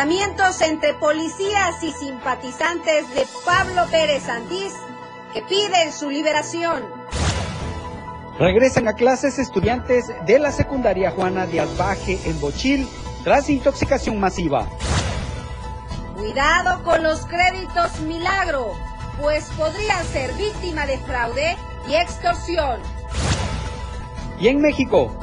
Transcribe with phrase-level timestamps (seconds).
[0.00, 4.72] Enfrentamientos entre policías y simpatizantes de Pablo Pérez Santís
[5.34, 6.82] que piden su liberación.
[8.38, 12.88] Regresan a clases estudiantes de la secundaria Juana de Alpaje en Bochil
[13.24, 14.66] tras intoxicación masiva.
[16.16, 18.72] Cuidado con los créditos milagro,
[19.20, 22.80] pues podrían ser víctima de fraude y extorsión.
[24.40, 25.14] Y en México,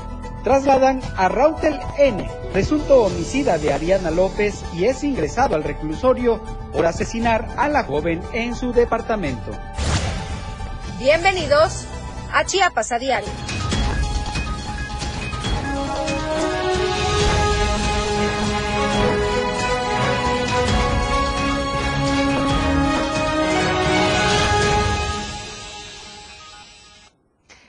[0.44, 6.41] trasladan a Rautel N, presunto homicida de Ariana López, y es ingresado al reclusorio
[6.73, 9.52] por asesinar a la joven en su departamento.
[10.97, 11.86] Bienvenidos
[12.33, 13.47] a Chiapas a Diario.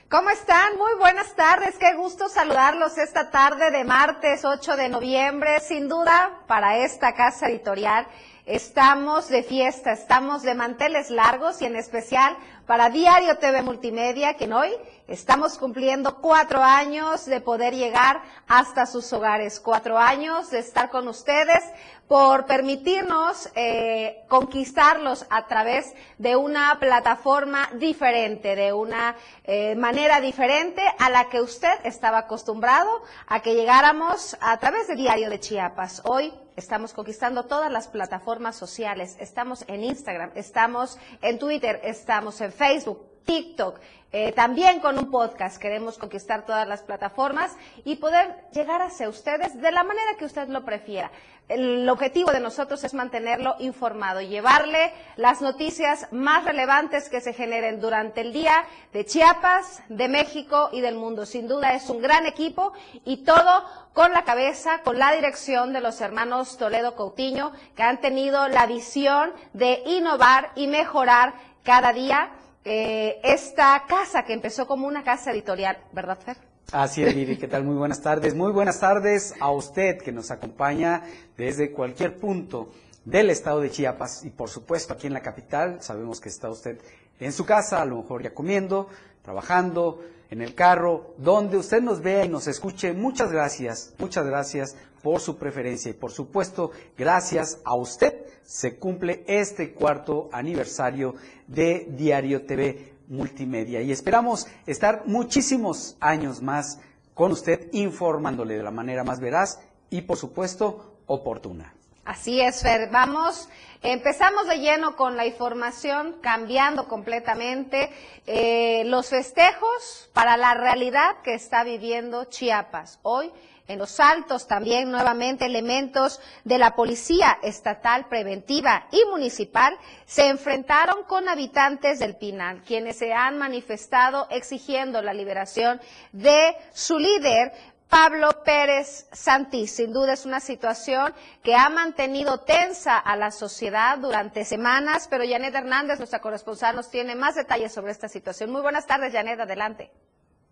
[0.09, 0.75] ¿Cómo están?
[0.79, 1.77] Muy buenas tardes.
[1.77, 5.59] Qué gusto saludarlos esta tarde de martes 8 de noviembre.
[5.59, 8.07] Sin duda, para esta casa editorial
[8.49, 14.51] estamos de fiesta, estamos de manteles largos y en especial para Diario TV Multimedia, que
[14.51, 14.71] hoy
[15.07, 21.07] estamos cumpliendo cuatro años de poder llegar hasta sus hogares, cuatro años de estar con
[21.07, 21.63] ustedes
[22.07, 30.81] por permitirnos eh, conquistarlos a través de una plataforma diferente, de una eh, manera diferente
[30.97, 32.89] a la que usted estaba acostumbrado
[33.27, 36.01] a que llegáramos a través de Diario de Chiapas.
[36.05, 42.51] Hoy estamos conquistando todas las plataformas sociales, estamos en Instagram, estamos en Twitter, estamos en
[42.51, 43.79] Facebook, TikTok,
[44.11, 47.55] eh, también con un podcast queremos conquistar todas las plataformas
[47.85, 51.11] y poder llegar hacia ustedes de la manera que usted lo prefiera.
[51.47, 57.81] El objetivo de nosotros es mantenerlo informado, llevarle las noticias más relevantes que se generen
[57.81, 61.25] durante el día de Chiapas, de México y del mundo.
[61.25, 65.81] Sin duda es un gran equipo y todo con la cabeza, con la dirección de
[65.81, 71.33] los hermanos Toledo Coutinho, que han tenido la visión de innovar y mejorar
[71.63, 72.31] cada día
[72.65, 76.37] eh, esta casa que empezó como una casa editorial, ¿verdad, Fer?
[76.71, 77.63] Así es, Vivi, ¿qué tal?
[77.63, 78.35] Muy buenas tardes.
[78.35, 81.03] Muy buenas tardes a usted que nos acompaña
[81.35, 82.69] desde cualquier punto
[83.05, 85.81] del estado de Chiapas y por supuesto aquí en la capital.
[85.81, 86.79] Sabemos que está usted
[87.19, 88.87] en su casa, a lo mejor ya comiendo,
[89.23, 92.93] trabajando, en el carro, donde usted nos vea y nos escuche.
[92.93, 99.23] Muchas gracias, muchas gracias por su preferencia y por supuesto, gracias a usted se cumple
[99.27, 101.15] este cuarto aniversario
[101.47, 106.79] de Diario TV Multimedia y esperamos estar muchísimos años más
[107.13, 109.59] con usted informándole de la manera más veraz
[109.89, 111.73] y por supuesto oportuna.
[112.05, 112.89] Así es, Fer.
[112.89, 113.49] Vamos,
[113.83, 117.91] empezamos de lleno con la información, cambiando completamente
[118.25, 122.97] eh, los festejos para la realidad que está viviendo Chiapas.
[123.03, 123.31] Hoy,
[123.69, 131.03] en los altos, también nuevamente elementos de la Policía Estatal Preventiva y Municipal se enfrentaron
[131.03, 135.79] con habitantes del Pinal, quienes se han manifestado exigiendo la liberación
[136.11, 137.53] de su líder,
[137.87, 139.71] Pablo Pérez Santís.
[139.71, 141.13] Sin duda es una situación
[141.43, 146.89] que ha mantenido tensa a la sociedad durante semanas, pero Janet Hernández, nuestra corresponsal, nos
[146.89, 148.51] tiene más detalles sobre esta situación.
[148.51, 149.91] Muy buenas tardes, Janet, adelante.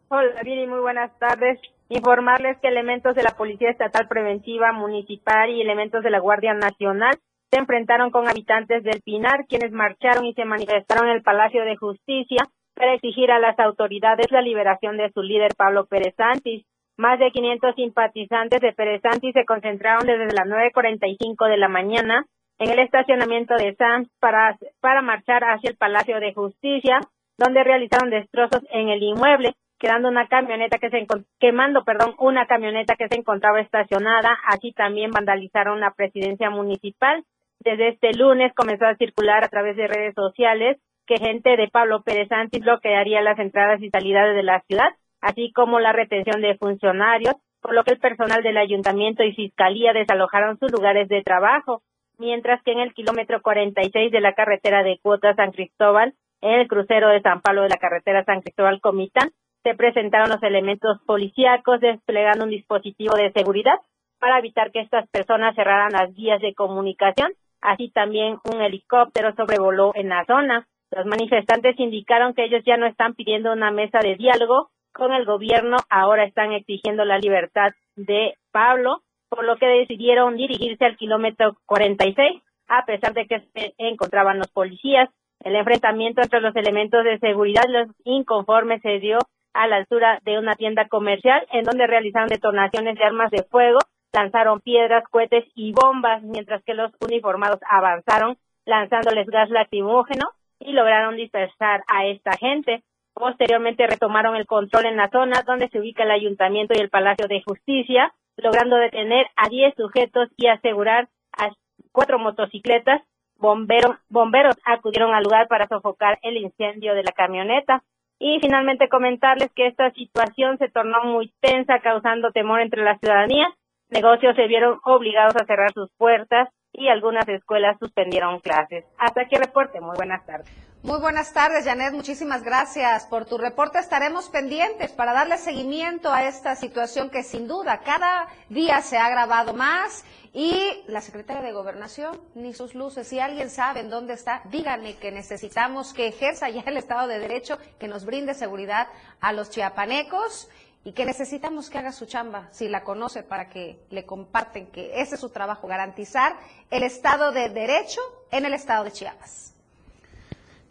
[0.09, 1.59] Hola, Viri, muy buenas tardes.
[1.89, 7.17] Informarles que elementos de la Policía Estatal Preventiva Municipal y elementos de la Guardia Nacional
[7.49, 11.77] se enfrentaron con habitantes del Pinar, quienes marcharon y se manifestaron en el Palacio de
[11.77, 12.43] Justicia
[12.75, 16.65] para exigir a las autoridades la liberación de su líder Pablo Pérez Santis.
[16.97, 22.25] Más de 500 simpatizantes de Pérez Santis se concentraron desde las 9.45 de la mañana
[22.59, 26.99] en el estacionamiento de Sanz para, para marchar hacia el Palacio de Justicia,
[27.37, 31.05] donde realizaron destrozos en el inmueble, quedando una camioneta que se
[31.39, 34.37] quemando, perdón, una camioneta que se encontraba estacionada.
[34.45, 37.23] Así también vandalizaron la presidencia municipal.
[37.59, 42.01] Desde este lunes comenzó a circular a través de redes sociales que gente de Pablo
[42.03, 44.89] Pérez Santis bloquearía las entradas y salidas de la ciudad
[45.21, 49.93] así como la retención de funcionarios, por lo que el personal del ayuntamiento y fiscalía
[49.93, 51.81] desalojaron sus lugares de trabajo,
[52.17, 56.67] mientras que en el kilómetro 46 de la carretera de Cuota San Cristóbal, en el
[56.67, 59.31] crucero de San Pablo de la carretera San Cristóbal Comitán,
[59.67, 63.75] se presentaron los elementos policíacos desplegando un dispositivo de seguridad
[64.17, 67.33] para evitar que estas personas cerraran las vías de comunicación.
[67.59, 70.65] Así también un helicóptero sobrevoló en la zona.
[70.89, 75.25] Los manifestantes indicaron que ellos ya no están pidiendo una mesa de diálogo, con el
[75.25, 81.57] gobierno ahora están exigiendo la libertad de Pablo, por lo que decidieron dirigirse al kilómetro
[81.65, 85.09] 46, a pesar de que se encontraban los policías.
[85.43, 89.19] El enfrentamiento entre los elementos de seguridad los inconformes se dio
[89.57, 93.79] a la altura de una tienda comercial en donde realizaron detonaciones de armas de fuego.
[94.13, 101.15] lanzaron piedras, cohetes y bombas, mientras que los uniformados avanzaron lanzándoles gas lacrimógeno y lograron
[101.15, 102.83] dispersar a esta gente.
[103.13, 107.27] Posteriormente retomaron el control en la zona donde se ubica el ayuntamiento y el Palacio
[107.27, 111.49] de Justicia, logrando detener a 10 sujetos y asegurar a
[111.91, 113.01] cuatro motocicletas.
[113.37, 117.83] Bomberos, bomberos acudieron al lugar para sofocar el incendio de la camioneta.
[118.19, 123.47] Y finalmente comentarles que esta situación se tornó muy tensa, causando temor entre la ciudadanía.
[123.89, 128.85] Negocios se vieron obligados a cerrar sus puertas y algunas escuelas suspendieron clases.
[128.97, 129.79] Hasta aquí el reporte.
[129.79, 130.66] Muy buenas tardes.
[130.87, 131.93] Muy buenas tardes, Janet.
[131.93, 133.77] Muchísimas gracias por tu reporte.
[133.77, 139.05] Estaremos pendientes para darle seguimiento a esta situación que sin duda cada día se ha
[139.05, 143.05] agravado más y la secretaria de Gobernación, ni sus luces.
[143.05, 147.19] Si alguien sabe en dónde está, díganme que necesitamos que ejerza ya el Estado de
[147.19, 148.87] Derecho, que nos brinde seguridad
[149.19, 150.47] a los chiapanecos
[150.85, 155.01] y que necesitamos que haga su chamba, si la conoce, para que le comparten que
[155.01, 156.37] ese es su trabajo, garantizar
[156.71, 157.99] el Estado de Derecho
[158.31, 159.56] en el Estado de Chiapas.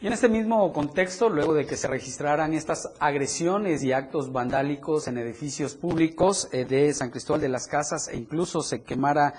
[0.07, 5.09] Y en este mismo contexto, luego de que se registraran estas agresiones y actos vandálicos
[5.09, 9.35] en edificios públicos eh, de San Cristóbal de las Casas e incluso se quemara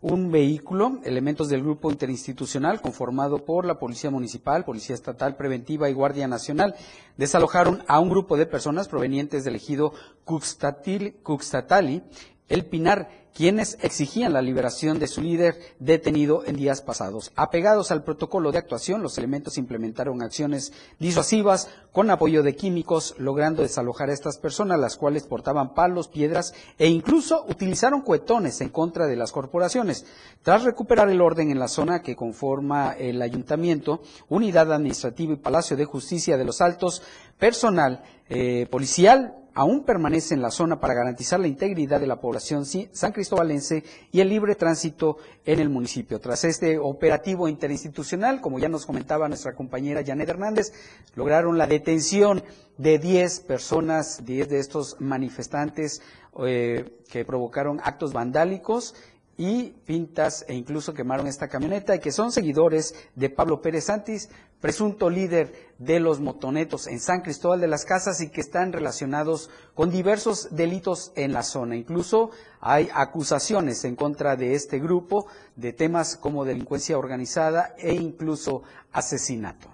[0.00, 5.92] un vehículo, elementos del grupo interinstitucional conformado por la Policía Municipal, Policía Estatal Preventiva y
[5.92, 6.76] Guardia Nacional,
[7.16, 9.92] desalojaron a un grupo de personas provenientes del ejido
[10.24, 12.04] Cuxtatali,
[12.52, 17.32] El Pinar, quienes exigían la liberación de su líder detenido en días pasados.
[17.34, 23.62] Apegados al protocolo de actuación, los elementos implementaron acciones disuasivas con apoyo de químicos, logrando
[23.62, 29.06] desalojar a estas personas, las cuales portaban palos, piedras e incluso utilizaron cuetones en contra
[29.06, 30.04] de las corporaciones.
[30.42, 35.74] Tras recuperar el orden en la zona que conforma el ayuntamiento, unidad administrativa y Palacio
[35.74, 37.00] de Justicia de los Altos,
[37.38, 42.64] personal eh, policial aún permanece en la zona para garantizar la integridad de la población
[42.64, 46.20] san cristobalense y el libre tránsito en el municipio.
[46.20, 50.72] Tras este operativo interinstitucional, como ya nos comentaba nuestra compañera Janet Hernández,
[51.14, 52.42] lograron la detención
[52.78, 56.02] de 10 personas, 10 de estos manifestantes
[56.44, 58.94] eh, que provocaron actos vandálicos
[59.36, 64.28] y pintas e incluso quemaron esta camioneta y que son seguidores de Pablo Pérez Santis,
[64.62, 69.50] presunto líder de los motonetos en San Cristóbal de las Casas y que están relacionados
[69.74, 71.74] con diversos delitos en la zona.
[71.76, 72.30] Incluso
[72.60, 75.26] hay acusaciones en contra de este grupo
[75.56, 78.62] de temas como delincuencia organizada e incluso
[78.92, 79.68] asesinato.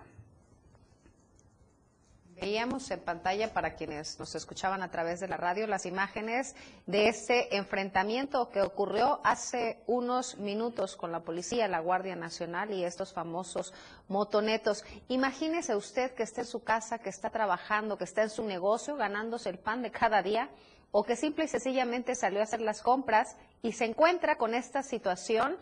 [2.41, 6.55] Veíamos en pantalla para quienes nos escuchaban a través de la radio las imágenes
[6.87, 12.85] de ese enfrentamiento que ocurrió hace unos minutos con la policía, la Guardia Nacional y
[12.85, 13.75] estos famosos
[14.07, 14.85] motonetos.
[15.09, 18.95] Imagínese usted que está en su casa, que está trabajando, que está en su negocio
[18.95, 20.49] ganándose el pan de cada día
[20.93, 24.85] o que simple y sencillamente salió a hacer las compras y se encuentra con esta
[24.85, 25.57] situación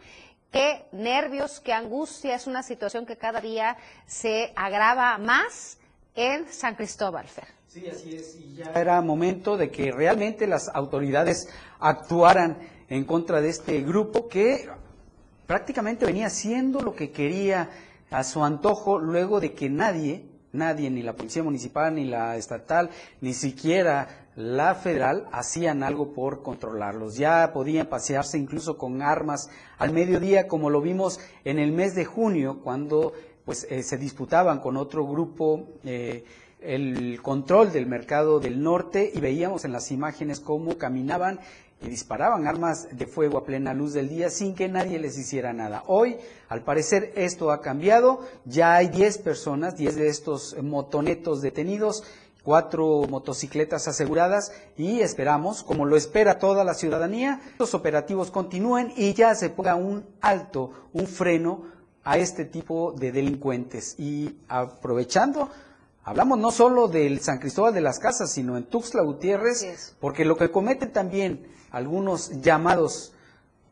[0.53, 5.79] qué nervios, qué angustia, es una situación que cada día se agrava más
[6.17, 7.47] en San Cristóbal, Fer.
[7.69, 8.37] Sí, así es.
[8.37, 12.59] Y ya era momento de que realmente las autoridades actuaran
[12.89, 14.69] en contra de este grupo que
[15.47, 17.71] prácticamente venía haciendo lo que quería
[18.11, 22.91] a su antojo luego de que nadie, nadie, ni la policía municipal, ni la estatal,
[23.21, 27.17] ni siquiera la federal hacían algo por controlarlos.
[27.17, 32.05] Ya podían pasearse incluso con armas al mediodía, como lo vimos en el mes de
[32.05, 33.13] junio, cuando
[33.47, 36.25] pues eh, se disputaban con otro grupo eh,
[36.61, 41.39] el control del mercado del norte y veíamos en las imágenes cómo caminaban
[41.81, 45.53] y disparaban armas de fuego a plena luz del día sin que nadie les hiciera
[45.53, 45.85] nada.
[45.87, 46.17] Hoy,
[46.49, 48.21] al parecer, esto ha cambiado.
[48.47, 52.03] Ya hay 10 personas, 10 de estos motonetos detenidos,
[52.43, 59.15] cuatro motocicletas aseguradas y esperamos, como lo espera toda la ciudadanía, los operativos continúen y
[59.15, 61.76] ya se ponga un alto, un freno
[62.07, 63.97] a este tipo de delincuentes.
[63.99, 65.51] Y aprovechando,
[66.05, 70.37] hablamos no solo del San Cristóbal de las Casas, sino en Tuxtla Gutiérrez, porque lo
[70.37, 73.13] que cometen también algunos llamados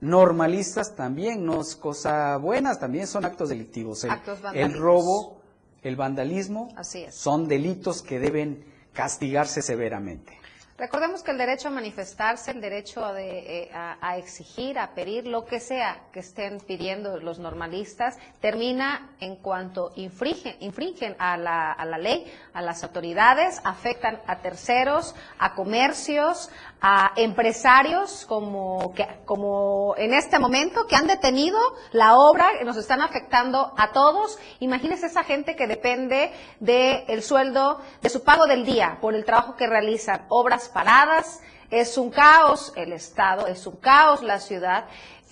[0.01, 4.03] normalistas también no es cosa buena, también son actos delictivos.
[4.03, 4.11] El,
[4.55, 5.41] el robo,
[5.83, 6.69] el vandalismo,
[7.13, 10.37] son delitos que deben castigarse severamente.
[10.77, 15.61] Recordemos que el derecho a manifestarse, el derecho eh, a, exigir, a pedir lo que
[15.61, 21.97] sea que estén pidiendo los normalistas, termina en cuanto infringen, infringen a, la, a la
[21.97, 26.51] ley, a las autoridades, afectan a terceros, a comercios,
[26.87, 31.59] a empresarios como, que, como en este momento que han detenido
[31.93, 34.39] la obra, nos están afectando a todos.
[34.61, 39.57] Imagínense esa gente que depende del sueldo, de su pago del día por el trabajo
[39.57, 44.85] que realizan, obras paradas, es un caos el Estado, es un caos la ciudad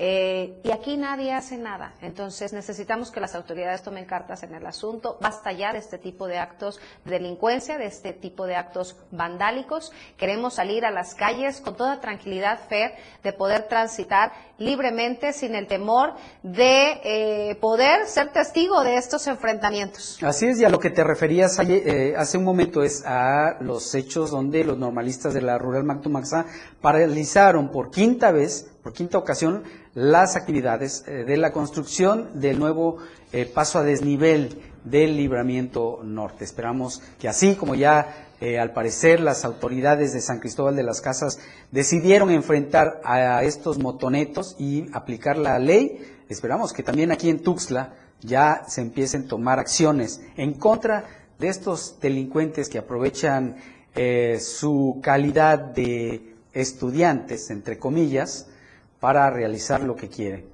[0.04, 1.94] eh, y aquí nadie hace nada.
[2.02, 5.16] Entonces necesitamos que las autoridades tomen cartas en el asunto.
[5.20, 9.92] Basta ya de este tipo de actos de delincuencia, de este tipo de actos vandálicos.
[10.16, 15.68] Queremos salir a las calles con toda tranquilidad, Fer, de poder transitar libremente sin el
[15.68, 20.18] temor de eh, poder ser testigo de estos enfrentamientos.
[20.20, 23.94] Así es, y a lo que te referías eh, hace un momento es a los
[23.94, 26.46] hechos donde los normalistas de la rural Mactumaxa
[26.80, 29.62] paralizaron por quinta vez, por quinta ocasión,
[29.94, 32.98] las actividades eh, de la construcción del nuevo
[33.32, 36.44] eh, paso a desnivel del libramiento norte.
[36.44, 41.00] Esperamos que así como ya eh, al parecer las autoridades de San Cristóbal de las
[41.00, 41.38] Casas
[41.70, 47.94] decidieron enfrentar a estos motonetos y aplicar la ley, esperamos que también aquí en Tuxtla
[48.20, 51.04] ya se empiecen a tomar acciones en contra
[51.38, 53.56] de estos delincuentes que aprovechan
[54.38, 58.46] su calidad de estudiantes, entre comillas,
[59.02, 60.51] para realizar lo que quiere.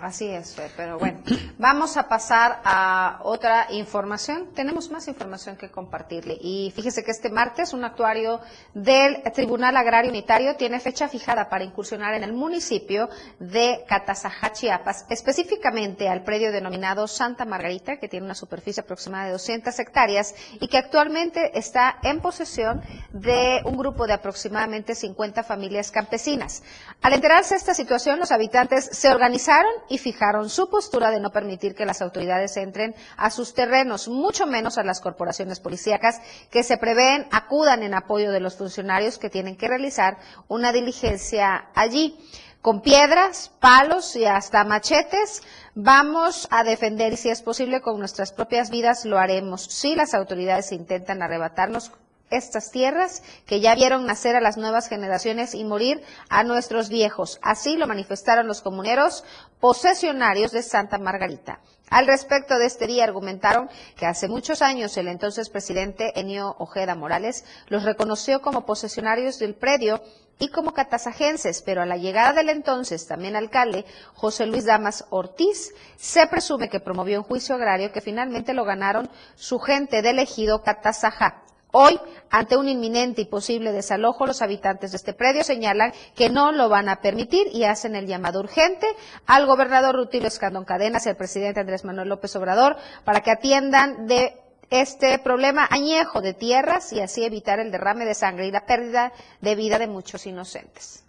[0.00, 1.22] Así es, pero bueno,
[1.58, 4.52] vamos a pasar a otra información.
[4.54, 6.36] Tenemos más información que compartirle.
[6.38, 8.40] Y fíjese que este martes un actuario
[8.74, 15.06] del Tribunal Agrario Unitario tiene fecha fijada para incursionar en el municipio de Catazajá, Chiapas,
[15.08, 20.68] específicamente al predio denominado Santa Margarita, que tiene una superficie aproximada de 200 hectáreas y
[20.68, 26.62] que actualmente está en posesión de un grupo de aproximadamente 50 familias campesinas.
[27.00, 31.30] Al enterarse de esta situación, los habitantes se organizaron y fijaron su postura de no
[31.30, 36.62] permitir que las autoridades entren a sus terrenos, mucho menos a las corporaciones policíacas que
[36.62, 42.18] se prevén acudan en apoyo de los funcionarios que tienen que realizar una diligencia allí.
[42.62, 45.42] Con piedras, palos y hasta machetes
[45.76, 49.62] vamos a defender y si es posible con nuestras propias vidas lo haremos.
[49.62, 51.92] Si las autoridades intentan arrebatarnos
[52.30, 57.38] estas tierras que ya vieron nacer a las nuevas generaciones y morir a nuestros viejos.
[57.42, 59.24] Así lo manifestaron los comuneros
[59.60, 61.60] posesionarios de Santa Margarita.
[61.88, 66.96] Al respecto de este día argumentaron que hace muchos años el entonces presidente Enio Ojeda
[66.96, 70.02] Morales los reconoció como posesionarios del predio
[70.38, 75.72] y como catasajenses, pero a la llegada del entonces también alcalde José Luis Damas Ortiz,
[75.96, 80.62] se presume que promovió un juicio agrario que finalmente lo ganaron su gente del ejido
[80.62, 81.45] Catazajá.
[81.72, 86.52] Hoy, ante un inminente y posible desalojo, los habitantes de este predio señalan que no
[86.52, 88.86] lo van a permitir y hacen el llamado urgente
[89.26, 94.06] al gobernador Rutilio Escandón Cadenas y al presidente Andrés Manuel López Obrador para que atiendan
[94.06, 98.66] de este problema añejo de tierras y así evitar el derrame de sangre y la
[98.66, 101.04] pérdida de vida de muchos inocentes.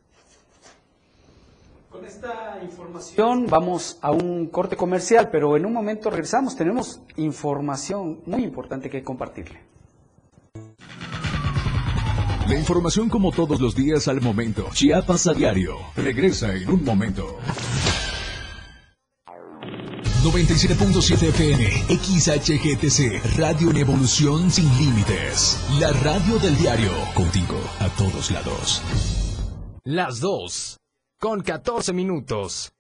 [1.90, 6.56] Con esta información vamos a un corte comercial, pero en un momento regresamos.
[6.56, 9.62] Tenemos información muy importante que compartirle.
[12.48, 14.70] La información como todos los días al momento.
[14.72, 15.76] Chiapas a diario.
[15.96, 17.38] Regresa en un momento.
[20.24, 21.64] 97.7 FM,
[21.98, 25.58] XHGTC, Radio en Evolución Sin Límites.
[25.80, 28.82] La radio del diario, contigo a todos lados.
[29.84, 30.78] Las 2,
[31.20, 32.72] con 14 minutos.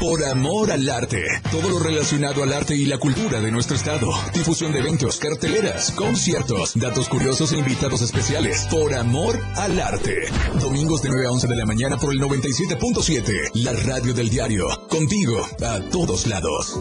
[0.00, 1.24] Por amor al arte.
[1.50, 4.12] Todo lo relacionado al arte y la cultura de nuestro estado.
[4.32, 8.68] Difusión de eventos, carteleras, conciertos, datos curiosos e invitados especiales.
[8.70, 10.14] Por amor al arte.
[10.60, 13.50] Domingos de 9 a 11 de la mañana por el 97.7.
[13.54, 14.68] La radio del diario.
[14.88, 16.78] Contigo a todos lados.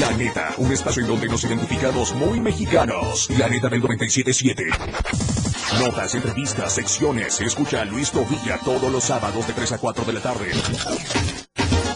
[0.00, 3.30] La neta, un espacio en donde nos identificamos muy mexicanos.
[3.38, 5.31] La neta del 977.
[5.80, 7.40] Notas, entrevistas, secciones.
[7.40, 10.50] Escucha a Luis Tovilla todos los sábados de 3 a 4 de la tarde.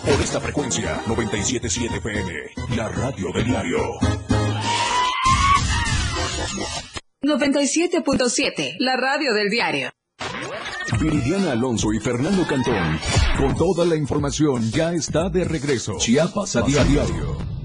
[0.04, 3.78] Por esta frecuencia, 977 FM, la radio del diario.
[7.22, 9.90] 97.7, la radio del diario.
[11.00, 12.98] Viridiana Alonso y Fernando Cantón,
[13.38, 15.96] con toda la información, ya está de regreso.
[15.98, 17.55] Chiapas a diario.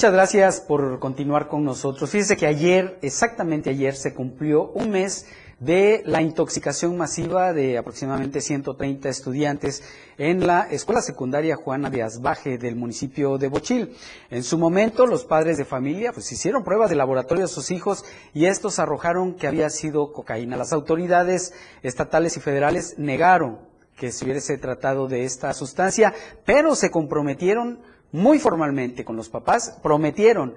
[0.00, 2.08] Muchas gracias por continuar con nosotros.
[2.08, 5.26] Fíjese que ayer, exactamente ayer, se cumplió un mes
[5.58, 9.82] de la intoxicación masiva de aproximadamente 130 estudiantes
[10.16, 13.94] en la escuela secundaria Juana de Asbaje del municipio de Bochil.
[14.30, 18.06] En su momento, los padres de familia pues hicieron pruebas de laboratorio a sus hijos
[18.32, 20.56] y estos arrojaron que había sido cocaína.
[20.56, 21.52] Las autoridades
[21.82, 23.58] estatales y federales negaron
[23.98, 26.14] que se hubiese tratado de esta sustancia,
[26.46, 27.80] pero se comprometieron
[28.12, 30.54] muy formalmente con los papás, prometieron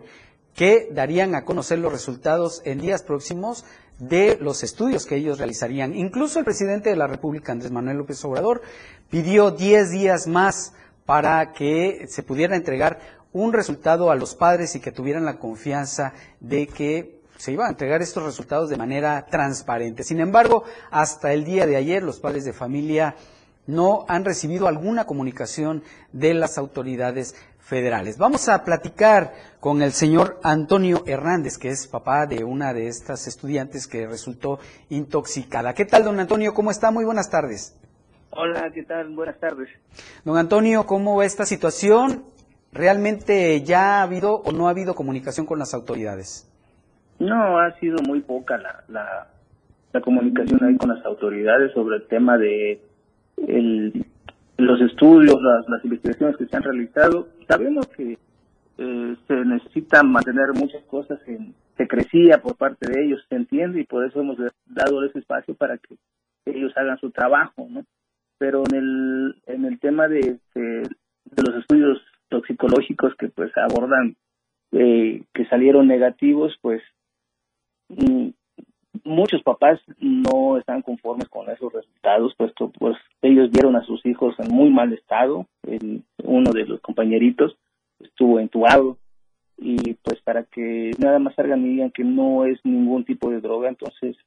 [0.56, 3.66] que darían a conocer los resultados en días próximos
[4.00, 5.96] de los estudios que ellos realizarían.
[5.96, 8.62] Incluso el presidente de la República, Andrés Manuel López Obrador,
[9.10, 10.74] pidió 10 días más
[11.06, 13.00] para que se pudiera entregar
[13.32, 17.72] un resultado a los padres y que tuvieran la confianza de que se iban a
[17.72, 20.04] entregar estos resultados de manera transparente.
[20.04, 23.16] Sin embargo, hasta el día de ayer los padres de familia
[23.68, 28.18] no han recibido alguna comunicación de las autoridades federales.
[28.18, 33.28] Vamos a platicar con el señor Antonio Hernández, que es papá de una de estas
[33.28, 35.74] estudiantes que resultó intoxicada.
[35.74, 36.54] ¿Qué tal, don Antonio?
[36.54, 36.92] ¿Cómo está?
[36.92, 37.80] Muy buenas tardes.
[38.32, 39.16] Hola, ¿qué tal?
[39.16, 39.70] Buenas tardes.
[40.26, 42.26] Don Antonio, ¿cómo va esta situación?
[42.74, 46.50] ¿Realmente ya ha habido o no ha habido comunicación con las autoridades?
[47.20, 49.28] No, ha sido muy poca la, la,
[49.94, 52.82] la comunicación ahí con las autoridades sobre el tema de
[53.48, 54.06] el,
[54.58, 57.28] los estudios, las, investigaciones que se han realizado.
[57.48, 58.18] Sabemos que
[58.78, 63.86] eh, se necesita mantener muchas cosas en secrecía por parte de ellos, se entiende, y
[63.86, 65.96] por eso hemos dado ese espacio para que
[66.46, 67.84] ellos hagan su trabajo, ¿no?
[68.38, 70.90] Pero en el, en el tema de, de,
[71.38, 74.16] los estudios toxicológicos que pues abordan,
[74.72, 76.82] eh, que salieron negativos, pues
[77.90, 78.30] mm,
[79.04, 84.36] muchos papás no están conformes con esos resultados, puesto pues ellos vieron a sus hijos
[84.40, 85.46] en muy mal estado.
[86.24, 87.56] Uno de los compañeritos
[88.00, 88.98] estuvo entubado
[89.58, 93.40] y pues para que nada más salgan y digan que no es ningún tipo de
[93.40, 94.18] droga, entonces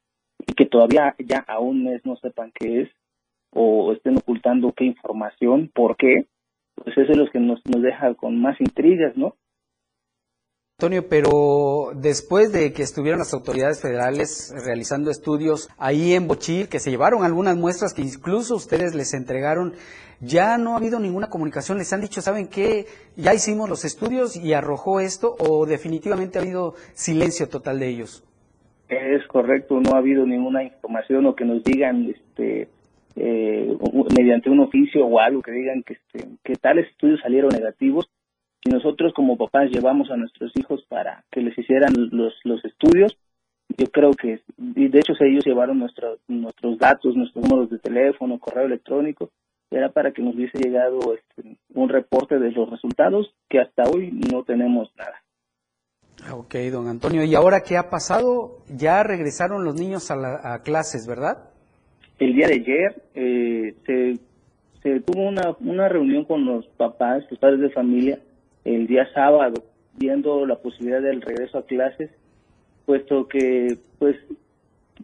[0.47, 2.91] y que todavía ya a un mes no sepan qué es
[3.51, 6.27] o estén ocultando qué información, por qué,
[6.75, 9.35] pues eso es lo que nos, nos deja con más intrigas, ¿no?
[10.79, 16.81] Antonio, pero después de que estuvieron las autoridades federales realizando estudios ahí en Bochil, que
[16.81, 19.73] se llevaron algunas muestras que incluso ustedes les entregaron,
[20.21, 21.79] ya no ha habido ninguna comunicación.
[21.79, 22.85] Les han dicho, ¿saben qué?
[23.17, 28.23] Ya hicimos los estudios y arrojó esto, o definitivamente ha habido silencio total de ellos.
[28.91, 32.69] Es correcto, no ha habido ninguna información o que nos digan, este,
[33.17, 33.79] eh,
[34.15, 38.11] mediante un oficio o algo que digan que, este, que tales estudios salieron negativos
[38.67, 43.17] si nosotros como papás llevamos a nuestros hijos para que les hicieran los, los estudios,
[43.79, 48.41] yo creo que, y de hecho ellos llevaron nuestros nuestros datos, nuestros números de teléfono,
[48.41, 49.31] correo electrónico,
[49.71, 54.11] era para que nos hubiese llegado este, un reporte de los resultados, que hasta hoy
[54.33, 55.23] no tenemos nada.
[56.37, 57.23] Ok, don Antonio.
[57.25, 58.63] ¿Y ahora qué ha pasado?
[58.69, 61.51] Ya regresaron los niños a, la, a clases, ¿verdad?
[62.19, 64.15] El día de ayer eh, se,
[64.83, 68.19] se tuvo una, una reunión con los papás, los padres de familia,
[68.67, 69.65] el día sábado,
[69.97, 72.11] viendo la posibilidad del regreso a clases,
[72.85, 74.17] puesto que pues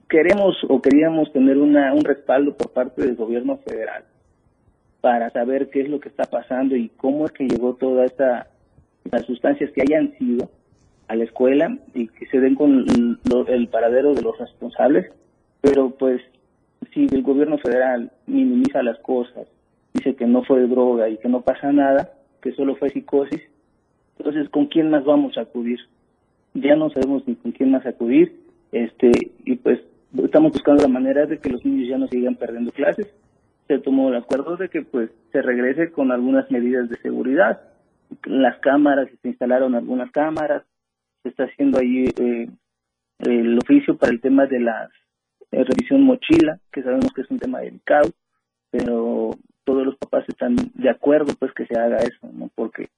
[0.08, 4.04] queremos o queríamos tener una, un respaldo por parte del gobierno federal
[5.00, 8.48] para saber qué es lo que está pasando y cómo es que llegó toda esta
[9.10, 10.48] las sustancias que hayan sido
[11.08, 12.86] a la escuela y que se den con
[13.48, 15.10] el paradero de los responsables,
[15.60, 16.22] pero pues
[16.94, 19.46] si el gobierno federal minimiza las cosas,
[19.92, 23.40] dice que no fue droga y que no pasa nada, que solo fue psicosis.
[24.18, 25.80] Entonces, ¿con quién más vamos a acudir?
[26.54, 28.40] Ya no sabemos ni con quién más acudir,
[28.72, 29.10] este,
[29.44, 29.80] y pues
[30.24, 33.06] estamos buscando la manera de que los niños ya no sigan perdiendo clases.
[33.68, 37.60] Se tomó el acuerdo de que pues se regrese con algunas medidas de seguridad.
[38.24, 40.64] Las cámaras, se instalaron algunas cámaras,
[41.22, 42.48] se está haciendo ahí eh,
[43.20, 44.90] el oficio para el tema de la
[45.52, 48.10] eh, revisión mochila, que sabemos que es un tema delicado,
[48.70, 49.30] pero
[49.64, 52.50] todos los papás están de acuerdo pues que se haga eso, ¿no?
[52.54, 52.88] Porque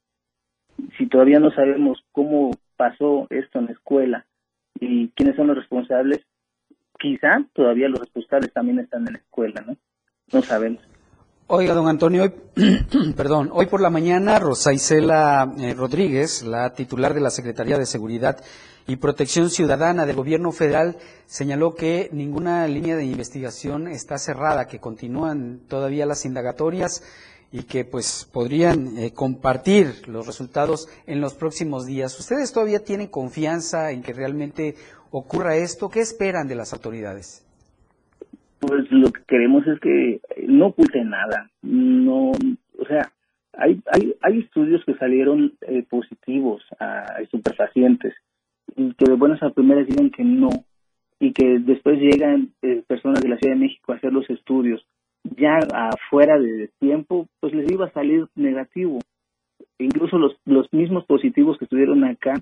[0.99, 4.27] si todavía no sabemos cómo pasó esto en la escuela
[4.81, 6.21] y quiénes son los responsables,
[6.99, 9.77] quizá todavía los responsables también están en la escuela, ¿no?
[10.33, 10.83] No sabemos.
[11.47, 12.33] Oiga, don Antonio, hoy,
[13.17, 17.85] perdón, hoy por la mañana Rosa Isela eh, Rodríguez, la titular de la Secretaría de
[17.85, 18.43] Seguridad
[18.87, 24.79] y Protección Ciudadana del Gobierno Federal, señaló que ninguna línea de investigación está cerrada, que
[24.79, 27.03] continúan todavía las indagatorias
[27.53, 32.19] y que pues podrían eh, compartir los resultados en los próximos días.
[32.19, 34.75] ¿Ustedes todavía tienen confianza en que realmente
[35.11, 35.89] ocurra esto?
[35.89, 37.47] ¿Qué esperan de las autoridades?
[38.61, 41.51] Pues lo que queremos es que no oculte nada.
[41.63, 43.13] No, o sea,
[43.53, 48.15] hay, hay, hay estudios que salieron eh, positivos a estupefacientes
[48.77, 50.49] y que de buenas a primeras digan que no
[51.21, 54.85] y que después llegan eh, personas de la Ciudad de México a hacer los estudios
[55.25, 58.99] ya afuera de tiempo, pues les iba a salir negativo.
[59.79, 62.35] Incluso los, los mismos positivos que estuvieron acá,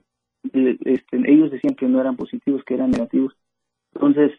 [0.52, 3.34] este, ellos decían que no eran positivos, que eran negativos.
[3.94, 4.32] Entonces,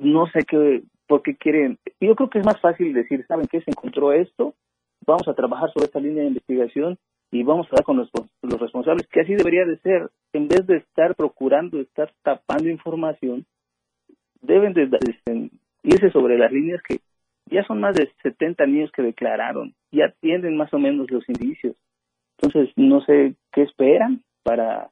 [0.00, 1.78] no sé qué, por qué quieren.
[2.00, 3.60] Yo creo que es más fácil decir, ¿saben qué?
[3.60, 4.54] Se encontró esto,
[5.06, 6.98] vamos a trabajar sobre esta línea de investigación
[7.30, 8.10] y vamos a dar con los,
[8.42, 10.10] los responsables, que así debería de ser.
[10.32, 13.44] En vez de estar procurando, estar tapando información,
[14.40, 15.50] deben de, este,
[15.82, 16.98] irse sobre las líneas que
[17.54, 21.76] ya son más de 70 niños que declararon, ya tienen más o menos los indicios.
[22.38, 24.90] Entonces, no sé qué esperan para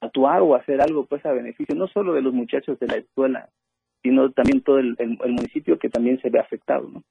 [0.00, 3.48] actuar o hacer algo pues a beneficio no solo de los muchachos de la escuela,
[4.02, 6.88] sino también todo el, municipio que también se ve afectado.
[6.88, 7.02] ¿no?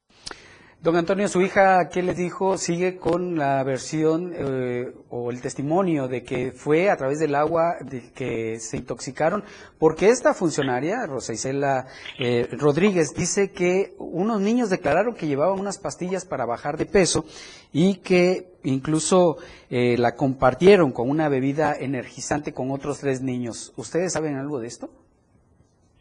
[0.82, 2.58] Don Antonio, su hija, ¿qué le dijo?
[2.58, 7.76] Sigue con la versión eh, o el testimonio de que fue a través del agua
[7.82, 9.44] de que se intoxicaron,
[9.78, 11.88] porque esta funcionaria, Rosa Isela
[12.18, 17.26] eh, Rodríguez, dice que unos niños declararon que llevaban unas pastillas para bajar de peso
[17.74, 19.36] y que incluso
[19.70, 23.74] eh, la compartieron con una bebida energizante con otros tres niños.
[23.76, 24.89] ¿Ustedes saben algo de esto?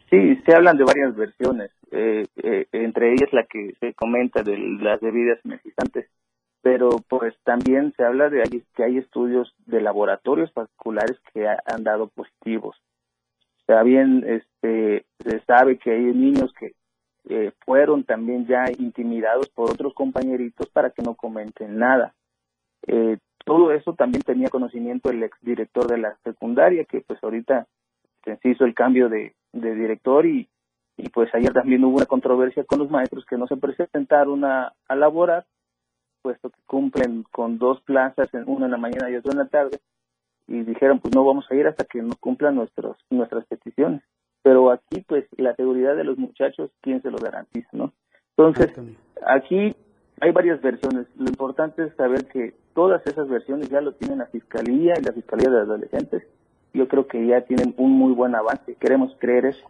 [0.09, 4.57] Sí, se hablan de varias versiones, eh, eh, entre ellas la que se comenta de
[4.57, 6.09] las bebidas energizantes,
[6.63, 12.07] pero pues también se habla de que hay estudios de laboratorios particulares que han dado
[12.07, 12.75] positivos.
[13.61, 16.73] O sea, bien, este, se sabe que hay niños que
[17.29, 22.15] eh, fueron también ya intimidados por otros compañeritos para que no comenten nada.
[23.45, 27.67] todo eso también tenía conocimiento el exdirector de la secundaria, que pues ahorita
[28.23, 30.49] se hizo el cambio de, director y,
[30.97, 34.73] y pues ayer también hubo una controversia con los maestros que no se presentaron a,
[34.87, 35.45] a laborar,
[36.21, 39.79] puesto que cumplen con dos plazas, una en la mañana y otra en la tarde,
[40.47, 44.01] y dijeron pues no vamos a ir hasta que nos cumplan nuestros, nuestras peticiones.
[44.41, 47.67] Pero aquí pues la seguridad de los muchachos, ¿quién se lo garantiza?
[47.73, 47.93] no
[48.37, 48.73] Entonces,
[49.25, 49.75] aquí
[50.21, 51.07] hay varias versiones.
[51.17, 55.13] Lo importante es saber que todas esas versiones ya lo tienen la Fiscalía y la
[55.13, 56.23] Fiscalía de Adolescentes
[56.73, 58.75] yo creo que ya tienen un muy buen avance.
[58.75, 59.65] Queremos creer eso.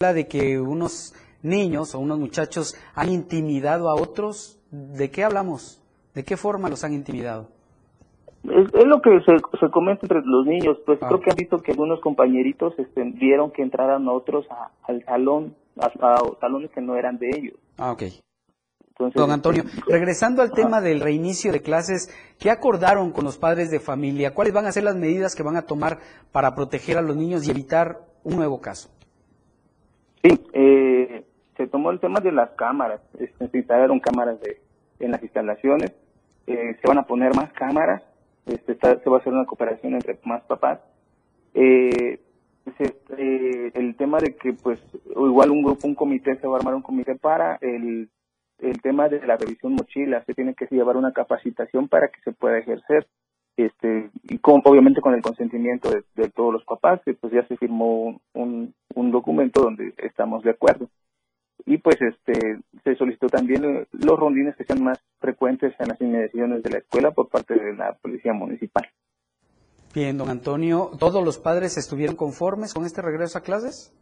[0.00, 4.58] Habla de que unos niños o unos muchachos han intimidado a otros.
[4.70, 5.82] ¿De qué hablamos?
[6.14, 7.48] ¿De qué forma los han intimidado?
[8.44, 10.78] Es, lo que se, comenta entre los niños.
[10.86, 11.08] Pues ah.
[11.08, 14.46] creo que han visto que algunos compañeritos este, vieron que entraran otros
[14.84, 17.58] al salón, a, a, salones que no eran de ellos.
[17.76, 17.94] Ah,
[19.08, 23.80] Don Antonio, regresando al tema del reinicio de clases, ¿qué acordaron con los padres de
[23.80, 24.34] familia?
[24.34, 25.98] ¿Cuáles van a ser las medidas que van a tomar
[26.32, 28.90] para proteger a los niños y evitar un nuevo caso?
[30.22, 31.24] Sí, eh,
[31.56, 34.60] se tomó el tema de las cámaras, este, se instalaron cámaras de,
[34.98, 35.92] en las instalaciones,
[36.46, 38.02] eh, se van a poner más cámaras,
[38.44, 40.80] este, se va a hacer una cooperación entre más papás.
[41.54, 42.20] Eh,
[43.74, 46.82] el tema de que pues igual un grupo, un comité, se va a armar un
[46.82, 48.08] comité para el
[48.62, 52.32] el tema de la revisión mochila, se tiene que llevar una capacitación para que se
[52.32, 53.06] pueda ejercer,
[53.56, 57.56] este, y con, obviamente con el consentimiento de, todos los papás, que pues ya se
[57.56, 60.88] firmó un, un documento donde estamos de acuerdo.
[61.66, 66.00] Y pues este, se solicitó también eh, los rondines que sean más frecuentes en las
[66.00, 68.88] inmediaciones de la escuela por parte de la policía municipal.
[69.92, 73.92] Bien, don Antonio, ¿todos los padres estuvieron conformes con este regreso a clases?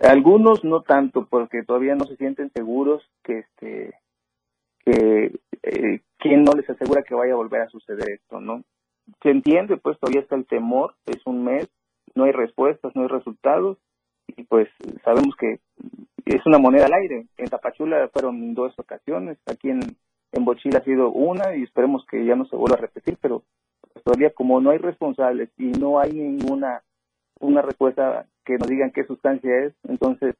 [0.00, 3.94] Algunos no tanto, porque todavía no se sienten seguros que este
[4.84, 8.62] que eh, quién no les asegura que vaya a volver a suceder esto, ¿no?
[9.22, 11.68] Se entiende, pues todavía está el temor, es un mes,
[12.14, 13.78] no hay respuestas, no hay resultados,
[14.28, 14.68] y pues
[15.04, 15.60] sabemos que
[16.26, 17.26] es una moneda al aire.
[17.36, 19.80] En Tapachula fueron dos ocasiones, aquí en,
[20.32, 23.42] en Bochila ha sido una y esperemos que ya no se vuelva a repetir, pero
[24.04, 26.82] todavía como no hay responsables y no hay ninguna
[27.40, 30.34] una respuesta que nos digan qué sustancia es, entonces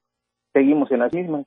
[0.54, 1.44] seguimos en las mismas.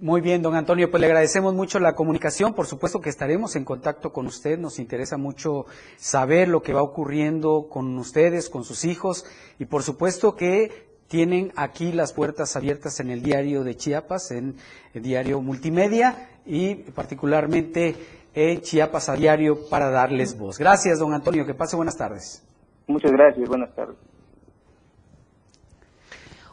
[0.00, 2.54] Muy bien, don Antonio, pues le agradecemos mucho la comunicación.
[2.54, 4.58] Por supuesto que estaremos en contacto con usted.
[4.58, 9.24] Nos interesa mucho saber lo que va ocurriendo con ustedes, con sus hijos.
[9.60, 14.56] Y por supuesto que tienen aquí las puertas abiertas en el diario de Chiapas, en
[14.94, 17.94] el diario multimedia y particularmente
[18.34, 20.58] en Chiapas a diario para darles voz.
[20.58, 21.46] Gracias, don Antonio.
[21.46, 22.42] Que pase buenas tardes.
[22.88, 23.48] Muchas gracias.
[23.48, 24.11] Buenas tardes.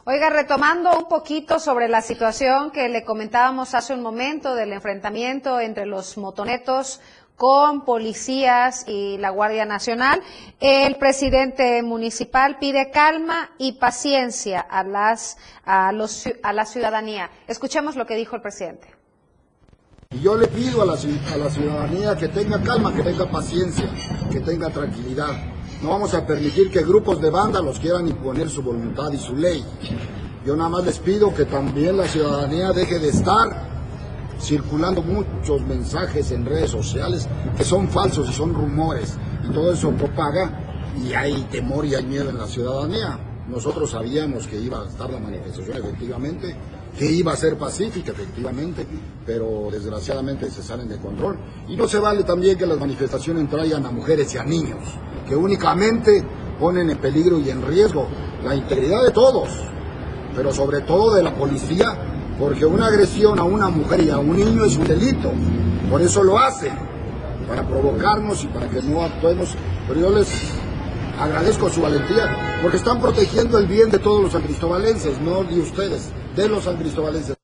[0.04, 5.60] Oiga, retomando un poquito sobre la situación que le comentábamos hace un momento del enfrentamiento
[5.60, 7.00] entre los motonetos
[7.36, 10.22] con policías y la Guardia Nacional,
[10.58, 17.30] el presidente municipal pide calma y paciencia a, las, a, los, a la ciudadanía.
[17.46, 18.88] Escuchemos lo que dijo el presidente.
[20.22, 23.84] Yo le pido a la, a la ciudadanía que tenga calma, que tenga paciencia,
[24.32, 25.28] que tenga tranquilidad
[25.82, 29.64] no vamos a permitir que grupos de los quieran imponer su voluntad y su ley.
[30.44, 33.70] Yo nada más les pido que también la ciudadanía deje de estar
[34.38, 39.16] circulando muchos mensajes en redes sociales que son falsos y son rumores
[39.48, 43.18] y todo eso propaga y hay temor y hay miedo en la ciudadanía.
[43.48, 46.54] Nosotros sabíamos que iba a estar la manifestación efectivamente,
[46.98, 48.86] que iba a ser pacífica efectivamente,
[49.24, 51.38] pero desgraciadamente se salen de control.
[51.68, 54.78] Y no se vale también que las manifestaciones traigan a mujeres y a niños
[55.30, 56.24] que únicamente
[56.58, 58.08] ponen en peligro y en riesgo
[58.44, 59.48] la integridad de todos,
[60.34, 61.86] pero sobre todo de la policía,
[62.36, 65.30] porque una agresión a una mujer y a un niño es un delito.
[65.88, 66.72] Por eso lo hacen,
[67.48, 69.56] para provocarnos y para que no actuemos.
[69.86, 70.28] Pero yo les
[71.16, 76.10] agradezco su valentía, porque están protegiendo el bien de todos los sancristobalenses, no de ustedes,
[76.34, 77.39] de los sancristobalenses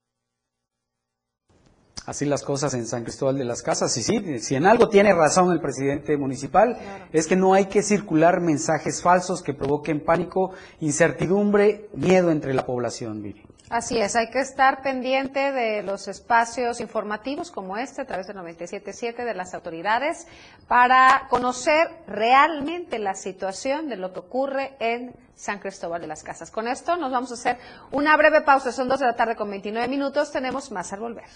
[2.07, 3.97] así las cosas en San Cristóbal de las Casas.
[3.97, 6.79] Y sí, si en algo tiene razón el presidente municipal,
[7.12, 12.64] es que no hay que circular mensajes falsos que provoquen pánico, incertidumbre, miedo entre la
[12.64, 13.42] población, Viri.
[13.69, 18.35] Así es, hay que estar pendiente de los espacios informativos como este, a través de
[18.35, 20.29] 97.7 de las autoridades,
[20.69, 26.53] para conocer realmente la situación de lo que ocurre en San Cristóbal de las Casas.
[26.53, 27.59] Con esto nos vamos a hacer
[27.90, 31.27] una breve pausa, son dos de la tarde con 29 minutos, tenemos más al volver.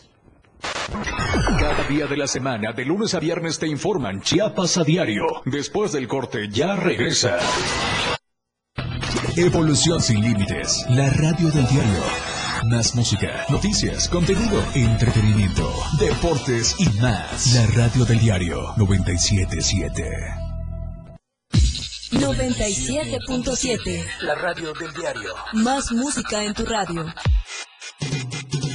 [1.59, 5.25] Cada día de la semana, de lunes a viernes, te informan Chiapas a diario.
[5.45, 7.39] Después del corte, ya regresa.
[9.37, 10.85] Evolución sin límites.
[10.89, 12.03] La radio del diario.
[12.65, 17.55] Más música, noticias, contenido, entretenimiento, deportes y más.
[17.55, 20.05] La radio del diario 977.
[22.13, 24.05] 97.7.
[24.23, 25.35] La radio del diario.
[25.55, 27.07] Más música en tu radio.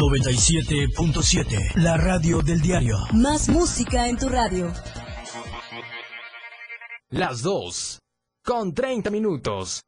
[0.00, 2.96] 97.7, la radio del diario.
[3.12, 4.72] Más música en tu radio.
[7.10, 7.98] Las 2,
[8.42, 9.82] con 30 minutos.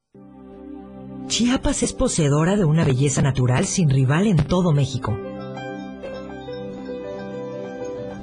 [1.28, 5.16] Chiapas es poseedora de una belleza natural sin rival en todo México.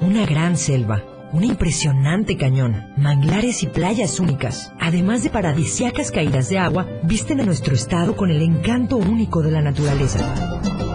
[0.02, 6.60] Una gran selva, un impresionante cañón, manglares y playas únicas, además de paradisiacas caídas de
[6.60, 10.89] agua, visten a nuestro estado con el encanto único de la naturaleza.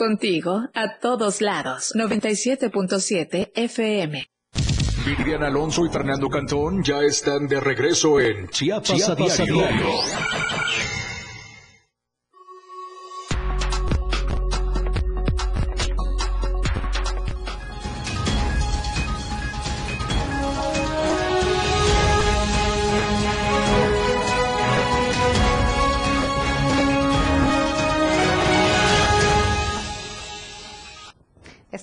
[0.00, 1.92] Contigo, a todos lados.
[1.94, 4.24] 97.7 FM.
[5.04, 9.86] Vivian Alonso y Fernando Cantón ya están de regreso en Chiapas, Chiapas a a diario.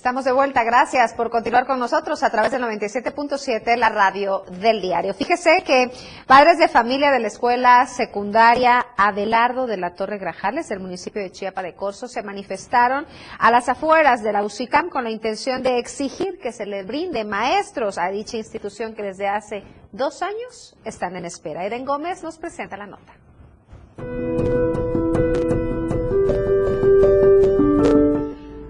[0.08, 0.64] Estamos de vuelta.
[0.64, 5.12] Gracias por continuar con nosotros a través del 97.7, la radio del diario.
[5.12, 5.90] Fíjese que
[6.26, 11.30] padres de familia de la escuela secundaria Adelardo de la Torre Grajales del municipio de
[11.30, 13.06] Chiapa de Corzo se manifestaron
[13.38, 17.26] a las afueras de la UCICAM con la intención de exigir que se les brinde
[17.26, 21.66] maestros a dicha institución que desde hace dos años están en espera.
[21.66, 23.12] Eden Gómez nos presenta la nota.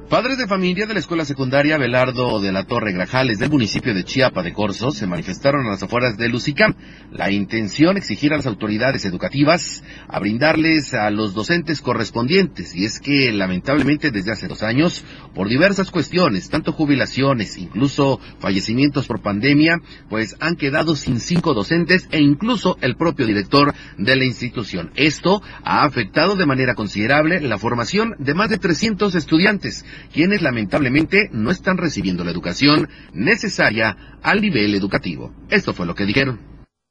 [0.08, 4.04] Padres de familia de la escuela secundaria Belardo de la Torre Grajales del municipio de
[4.04, 6.74] Chiapa de Corzo se manifestaron a las afueras de Lucicam.
[7.12, 13.00] La intención exigir a las autoridades educativas a brindarles a los docentes correspondientes y es
[13.00, 19.82] que lamentablemente desde hace dos años por diversas cuestiones, tanto jubilaciones, incluso fallecimientos por pandemia,
[20.08, 24.90] pues han quedado sin cinco docentes e incluso el propio director de la institución.
[24.96, 31.28] Esto ha afectado de manera considerable la formación de más de 300 estudiantes quienes lamentablemente
[31.32, 35.32] no están recibiendo la educación necesaria al nivel educativo.
[35.50, 36.40] Esto fue lo que dijeron.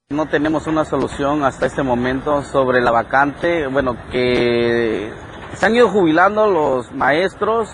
[0.10, 5.12] No tenemos una solución hasta este momento sobre la vacante, bueno, que
[5.54, 7.70] se han ido jubilando los maestros,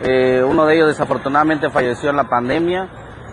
[0.00, 2.88] eh, uno de ellos desafortunadamente falleció en la pandemia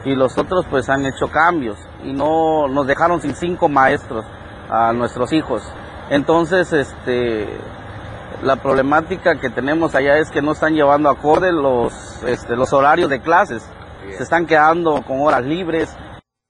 [0.06, 4.26] y los otros pues han hecho cambios y no nos dejaron sin cinco maestros
[4.70, 5.64] a nuestros hijos.
[6.10, 7.48] Entonces, este,
[8.44, 11.94] la problemática que tenemos allá es que no están llevando acorde los,
[12.26, 13.68] este, los horarios de clases.
[14.18, 15.96] Se están quedando con horas libres.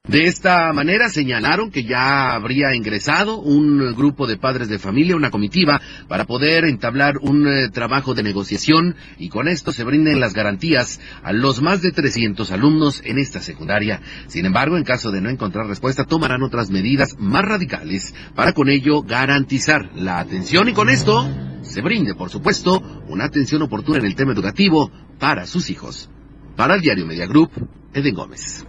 [0.05, 5.31] De esta manera señalaron que ya habría ingresado un grupo de padres de familia, una
[5.31, 10.33] comitiva, para poder entablar un eh, trabajo de negociación y con esto se brinden las
[10.33, 14.01] garantías a los más de 300 alumnos en esta secundaria.
[14.27, 18.67] Sin embargo, en caso de no encontrar respuesta, tomarán otras medidas más radicales para con
[18.67, 21.25] ello garantizar la atención y con esto
[21.61, 26.09] se brinde, por supuesto, una atención oportuna en el tema educativo para sus hijos.
[26.57, 27.51] Para el diario Media Group,
[27.93, 28.65] Eden Gómez.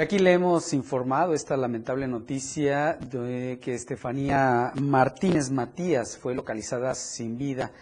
[0.00, 7.36] Aquí le hemos informado esta lamentable noticia de que Estefanía Martínez Matías fue localizada sin
[7.36, 7.72] vida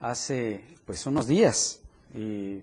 [0.00, 1.80] hace pues unos días
[2.14, 2.62] y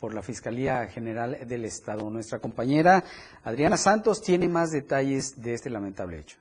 [0.00, 2.10] por la Fiscalía General del Estado.
[2.10, 3.04] Nuestra compañera
[3.44, 6.36] Adriana Santos tiene más detalles de este lamentable hecho.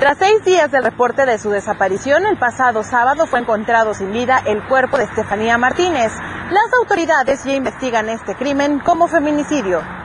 [0.00, 4.42] Tras seis días del reporte de su desaparición, el pasado sábado fue encontrado sin vida
[4.46, 6.10] el cuerpo de Estefanía Martínez.
[6.50, 9.99] Las autoridades ya investigan este crimen como feminicidio.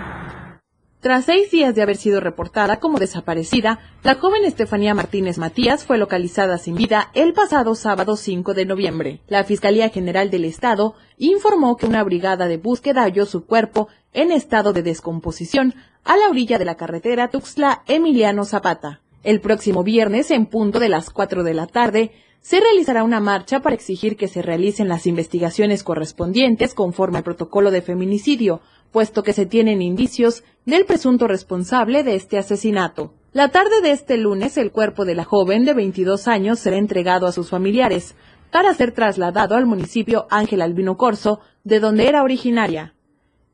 [1.05, 5.99] Tras seis días de haber sido reportada como desaparecida, la joven Estefanía Martínez Matías fue
[5.99, 9.21] localizada sin vida el pasado sábado 5 de noviembre.
[9.27, 14.31] La Fiscalía General del Estado informó que una brigada de búsqueda halló su cuerpo en
[14.31, 19.01] estado de descomposición a la orilla de la carretera Tuxtla-Emiliano Zapata.
[19.25, 22.11] El próximo viernes, en punto de las 4 de la tarde,
[22.41, 27.71] se realizará una marcha para exigir que se realicen las investigaciones correspondientes conforme al protocolo
[27.71, 28.61] de feminicidio,
[28.91, 33.15] puesto que se tienen indicios del presunto responsable de este asesinato.
[33.33, 37.25] La tarde de este lunes, el cuerpo de la joven de 22 años será entregado
[37.25, 38.13] a sus familiares
[38.51, 42.93] para ser trasladado al municipio Ángel Albino Corso, de donde era originaria.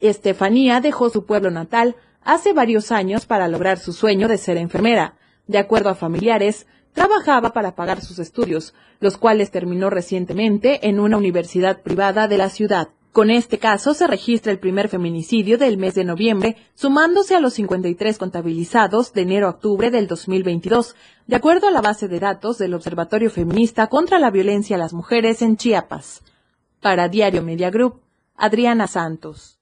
[0.01, 5.15] Estefanía dejó su pueblo natal hace varios años para lograr su sueño de ser enfermera.
[5.51, 11.17] De acuerdo a familiares, trabajaba para pagar sus estudios, los cuales terminó recientemente en una
[11.17, 12.87] universidad privada de la ciudad.
[13.11, 17.55] Con este caso se registra el primer feminicidio del mes de noviembre, sumándose a los
[17.55, 20.95] 53 contabilizados de enero a octubre del 2022,
[21.27, 24.93] de acuerdo a la base de datos del Observatorio Feminista contra la Violencia a las
[24.93, 26.23] Mujeres en Chiapas.
[26.79, 27.99] Para Diario Media Group,
[28.37, 29.60] Adriana Santos.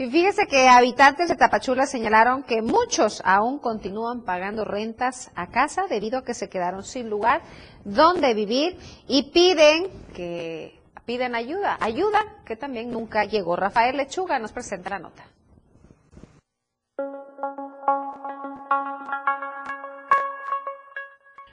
[0.00, 5.82] Y fíjese que habitantes de Tapachula señalaron que muchos aún continúan pagando rentas a casa
[5.90, 7.42] debido a que se quedaron sin lugar
[7.84, 13.56] donde vivir y piden que piden ayuda, ayuda que también nunca llegó.
[13.56, 15.22] Rafael Lechuga nos presenta la nota.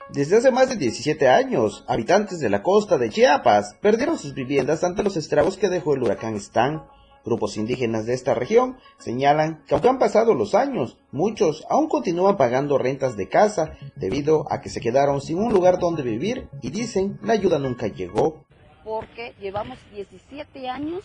[0.08, 4.84] Desde hace más de 17 años, habitantes de la costa de Chiapas perdieron sus viviendas
[4.84, 6.82] ante los estragos que dejó el huracán Stan.
[7.24, 12.36] Grupos indígenas de esta región señalan que aunque han pasado los años, muchos aún continúan
[12.36, 16.70] pagando rentas de casa debido a que se quedaron sin un lugar donde vivir y
[16.70, 18.44] dicen la ayuda nunca llegó.
[18.84, 21.02] Porque llevamos 17 años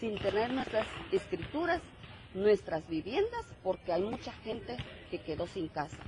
[0.00, 1.80] sin tener nuestras escrituras,
[2.34, 4.76] nuestras viviendas, porque hay mucha gente
[5.10, 5.98] que quedó sin casa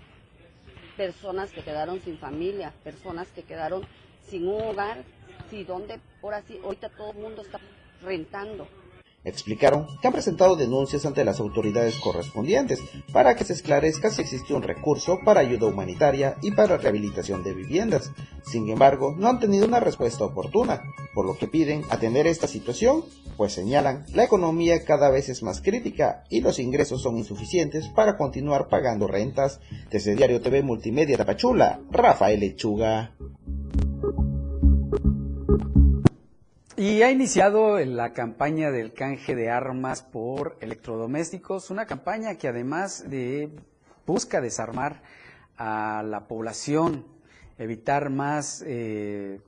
[1.00, 3.86] personas que quedaron sin familia, personas que quedaron
[4.28, 5.02] sin un hogar,
[5.48, 7.58] si donde, por así, ahorita todo el mundo está
[8.02, 8.68] rentando.
[9.22, 12.80] Explicaron que han presentado denuncias ante las autoridades correspondientes
[13.12, 17.52] para que se esclarezca si existe un recurso para ayuda humanitaria y para rehabilitación de
[17.52, 18.12] viviendas.
[18.44, 20.82] Sin embargo, no han tenido una respuesta oportuna,
[21.14, 23.04] por lo que piden atender esta situación,
[23.36, 28.16] pues señalan la economía cada vez es más crítica y los ingresos son insuficientes para
[28.16, 29.60] continuar pagando rentas.
[29.90, 33.14] Desde Diario TV Multimedia Tapachula, Rafael Lechuga.
[36.80, 43.10] Y ha iniciado la campaña del canje de armas por electrodomésticos, una campaña que además
[43.10, 43.50] de
[44.06, 45.02] busca desarmar
[45.58, 47.04] a la población,
[47.58, 49.42] evitar más eh,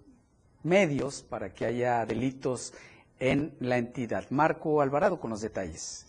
[0.63, 2.75] medios para que haya delitos
[3.19, 4.27] en la entidad.
[4.29, 6.05] Marco Alvarado con los detalles.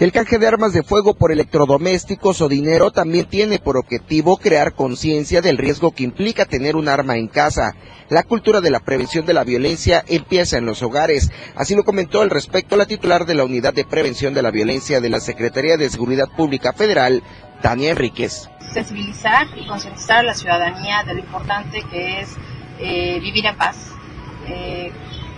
[0.00, 4.74] El canje de armas de fuego por electrodomésticos o dinero también tiene por objetivo crear
[4.74, 7.76] conciencia del riesgo que implica tener un arma en casa.
[8.08, 11.30] La cultura de la prevención de la violencia empieza en los hogares.
[11.54, 15.00] Así lo comentó al respecto la titular de la Unidad de Prevención de la Violencia
[15.00, 17.22] de la Secretaría de Seguridad Pública Federal,
[17.62, 18.50] Tania Enríquez.
[18.72, 22.30] Sensibilizar y concientizar a la ciudadanía de lo importante que es
[22.80, 23.92] eh, vivir en paz.
[24.48, 24.90] Eh,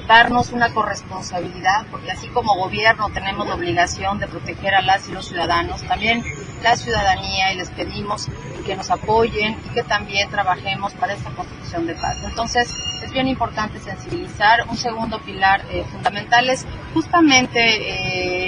[0.06, 5.12] darnos una corresponsabilidad, porque así como gobierno tenemos la obligación de proteger a las y
[5.12, 6.22] los ciudadanos, también
[6.62, 8.28] la ciudadanía y les pedimos
[8.64, 12.16] que nos apoyen y que también trabajemos para esta constitución de paz.
[12.24, 14.66] Entonces, es bien importante sensibilizar.
[14.68, 17.60] Un segundo pilar eh, fundamental es justamente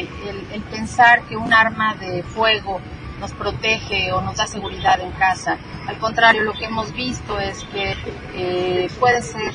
[0.01, 0.09] eh,
[0.53, 2.81] el, pensar que un arma de fuego
[3.21, 5.59] nos protege o nos da seguridad en casa.
[5.87, 7.97] Al contrario, lo que hemos visto es que
[8.35, 9.53] eh, puede ser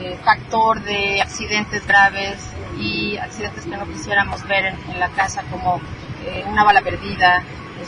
[0.00, 2.38] eh, factor de accidentes graves
[2.78, 5.80] y accidentes que no quisiéramos ver en, la casa como
[6.24, 7.42] eh, una bala perdida,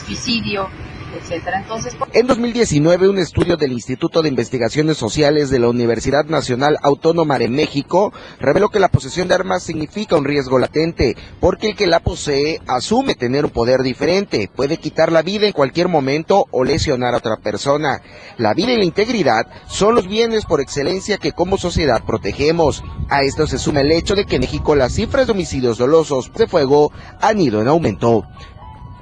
[0.05, 0.69] suicidio,
[1.13, 7.39] entonces, En 2019, un estudio del Instituto de Investigaciones Sociales de la Universidad Nacional Autónoma
[7.39, 11.87] de México reveló que la posesión de armas significa un riesgo latente, porque el que
[11.87, 16.65] la posee asume tener un poder diferente, puede quitar la vida en cualquier momento o
[16.65, 18.03] lesionar a otra persona.
[18.39, 22.83] La vida y la integridad son los bienes por excelencia que como sociedad protegemos.
[23.09, 26.33] A esto se suma el hecho de que en México las cifras de homicidios dolosos
[26.35, 28.25] de fuego han ido en aumento.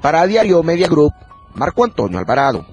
[0.01, 1.13] Para Diario Media Group,
[1.55, 2.65] Marco Antonio Alvarado.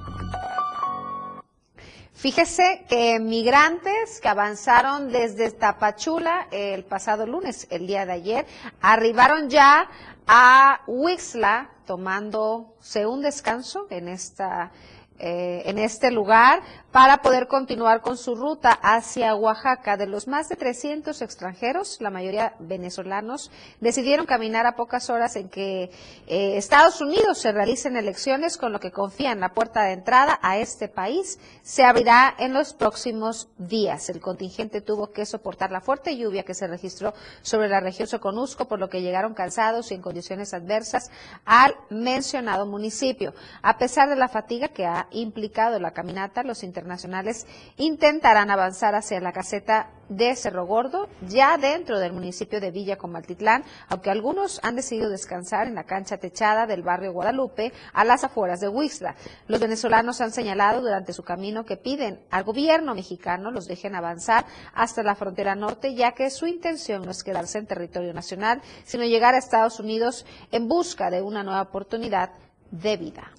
[2.12, 8.46] Fíjese que migrantes que avanzaron desde Tapachula el pasado lunes, el día de ayer,
[8.80, 9.88] arribaron ya
[10.26, 14.72] a Huixla tomándose un descanso en esta
[15.18, 16.62] eh, en este lugar
[16.92, 19.96] para poder continuar con su ruta hacia Oaxaca.
[19.96, 23.50] De los más de 300 extranjeros, la mayoría venezolanos,
[23.80, 25.90] decidieron caminar a pocas horas en que
[26.26, 30.58] eh, Estados Unidos se realicen elecciones, con lo que confían la puerta de entrada a
[30.58, 34.08] este país se abrirá en los próximos días.
[34.08, 37.12] El contingente tuvo que soportar la fuerte lluvia que se registró
[37.42, 41.10] sobre la región Soconusco, por lo que llegaron cansados y en condiciones adversas
[41.44, 43.34] al mencionado municipio.
[43.62, 47.46] A pesar de la fatiga que ha implicado la caminata, los internacionales
[47.76, 53.64] intentarán avanzar hacia la caseta de Cerro Gordo, ya dentro del municipio de Villa Comaltitlán,
[53.88, 58.60] aunque algunos han decidido descansar en la cancha techada del barrio Guadalupe, a las afueras
[58.60, 59.16] de Huixla.
[59.48, 64.46] Los venezolanos han señalado durante su camino que piden al gobierno mexicano los dejen avanzar
[64.74, 69.04] hasta la frontera norte, ya que su intención no es quedarse en territorio nacional, sino
[69.04, 72.30] llegar a Estados Unidos en busca de una nueva oportunidad
[72.70, 73.30] de vida.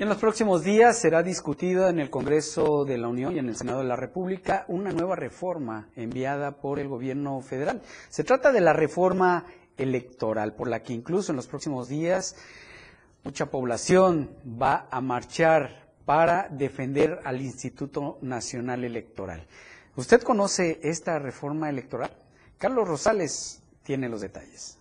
[0.00, 3.54] En los próximos días será discutida en el Congreso de la Unión y en el
[3.56, 7.82] Senado de la República una nueva reforma enviada por el gobierno federal.
[8.08, 9.44] Se trata de la reforma
[9.76, 12.34] electoral, por la que incluso en los próximos días
[13.24, 19.46] mucha población va a marchar para defender al Instituto Nacional Electoral.
[19.96, 22.10] ¿Usted conoce esta reforma electoral?
[22.56, 24.79] Carlos Rosales tiene los detalles.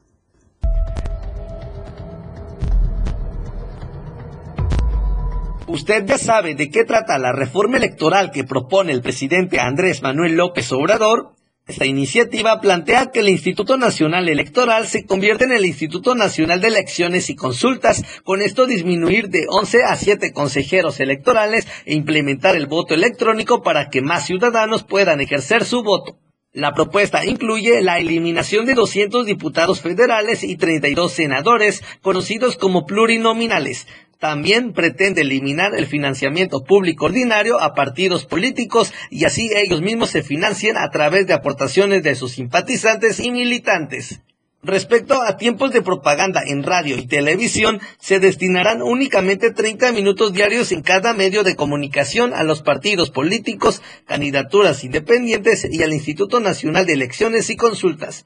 [5.69, 10.35] Usted ya sabe de qué trata la reforma electoral que propone el presidente Andrés Manuel
[10.35, 11.35] López Obrador.
[11.67, 16.69] Esta iniciativa plantea que el Instituto Nacional Electoral se convierta en el Instituto Nacional de
[16.69, 22.65] Elecciones y Consultas, con esto disminuir de 11 a 7 consejeros electorales e implementar el
[22.65, 26.17] voto electrónico para que más ciudadanos puedan ejercer su voto.
[26.51, 33.85] La propuesta incluye la eliminación de 200 diputados federales y 32 senadores, conocidos como plurinominales,
[34.19, 40.23] también pretende eliminar el financiamiento público ordinario a partidos políticos y así ellos mismos se
[40.23, 44.21] financien a través de aportaciones de sus simpatizantes y militantes.
[44.61, 50.73] Respecto a tiempos de propaganda en radio y televisión, se destinarán únicamente 30 minutos diarios
[50.73, 56.85] en cada medio de comunicación a los partidos políticos, candidaturas independientes y al Instituto Nacional
[56.85, 58.25] de Elecciones y Consultas.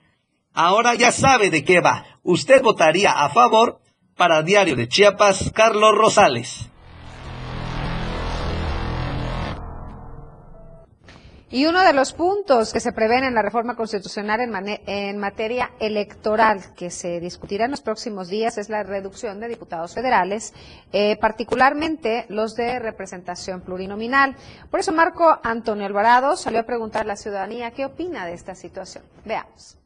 [0.53, 2.05] Ahora ya sabe de qué va.
[2.23, 3.82] ¿Usted votaría a favor
[4.15, 6.69] para Diario de Chiapas, Carlos Rosales.
[11.53, 14.39] Y uno de los puntos que se prevén en la reforma constitucional
[14.87, 19.93] en, materia electoral que se discutirá en los próximos días es la reducción de diputados
[19.93, 20.51] federales,
[20.91, 24.35] eh, particularmente los de representación plurinominal.
[24.71, 28.55] Por eso Marco Antonio Alvarado salió a preguntar a la ciudadanía qué opina de esta
[28.55, 29.03] situación.
[29.23, 29.77] Veamos.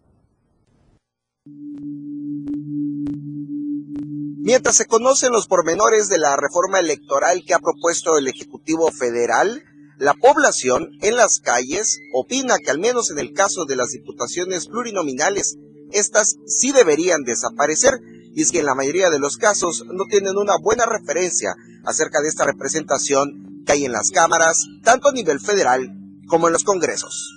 [4.48, 9.62] Mientras se conocen los pormenores de la reforma electoral que ha propuesto el Ejecutivo Federal,
[9.98, 14.68] la población en las calles opina que al menos en el caso de las diputaciones
[14.68, 15.58] plurinominales,
[15.92, 18.00] estas sí deberían desaparecer
[18.34, 22.22] y es que en la mayoría de los casos no tienen una buena referencia acerca
[22.22, 25.92] de esta representación que hay en las cámaras, tanto a nivel federal
[26.30, 27.34] como en los congresos.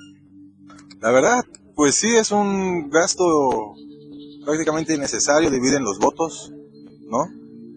[1.00, 1.44] La verdad,
[1.74, 3.74] pues sí es un gasto
[4.44, 6.52] prácticamente innecesario, dividen los votos,
[7.10, 7.28] ¿no?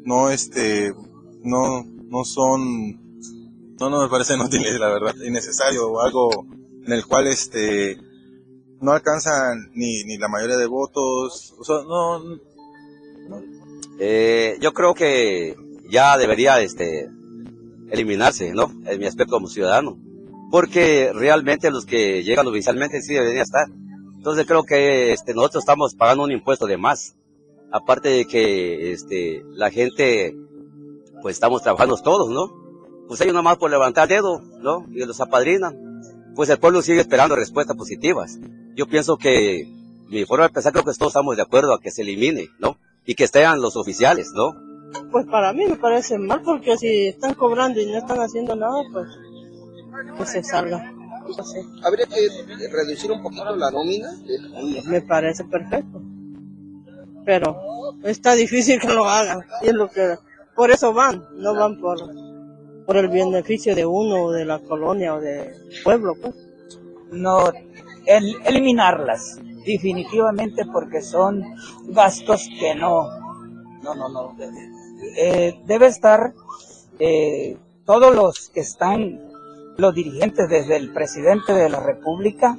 [0.06, 0.94] No, este,
[1.44, 2.92] no, no son,
[3.80, 6.46] no, no me parecen útiles, la verdad, innecesario o algo
[6.86, 7.98] en el cual, este,
[8.82, 11.56] no alcanzan ni, ni la mayoría de votos,
[11.88, 12.22] no,
[14.00, 15.56] Eh, yo creo que
[15.90, 17.10] ya debería, este,
[17.94, 18.72] eliminarse, ¿no?
[18.86, 19.98] En mi aspecto como ciudadano.
[20.52, 23.68] Porque realmente los que llegan oficialmente sí deberían estar.
[24.18, 27.16] Entonces creo que este, nosotros estamos pagando un impuesto de más
[27.74, 30.38] aparte de que este, la gente,
[31.24, 32.54] pues estamos trabajando todos, ¿no?
[33.08, 34.86] Pues ellos nomás por levantar el dedo, ¿no?
[34.92, 35.76] Y los apadrinan.
[36.36, 38.38] Pues el pueblo sigue esperando respuestas positivas.
[38.76, 39.68] Yo pienso que,
[40.08, 42.78] mi forma de pensar, creo que todos estamos de acuerdo a que se elimine, ¿no?
[43.08, 44.54] Y que estén los oficiales, ¿no?
[45.12, 48.84] Pues para mí me parece mal, porque si están cobrando y no están haciendo nada,
[48.94, 49.08] pues
[50.20, 50.94] que se salga.
[51.84, 54.12] ¿Habría que reducir un poquito la nómina?
[54.86, 56.04] Me parece perfecto
[57.26, 57.58] pero
[58.04, 59.42] está difícil que lo hagan.
[59.62, 60.18] Y es lo que,
[60.56, 61.98] por eso van, no van por,
[62.86, 65.54] por el beneficio de uno o de la colonia o del
[65.84, 66.36] pueblo, pues.
[67.12, 67.52] No,
[68.06, 71.44] el, eliminarlas, definitivamente porque son
[71.90, 73.08] gastos que no,
[73.84, 74.36] no, no, no.
[75.18, 76.34] Eh, debe estar
[77.00, 79.20] eh, todos los que están,
[79.78, 82.58] los dirigentes desde el presidente de la República,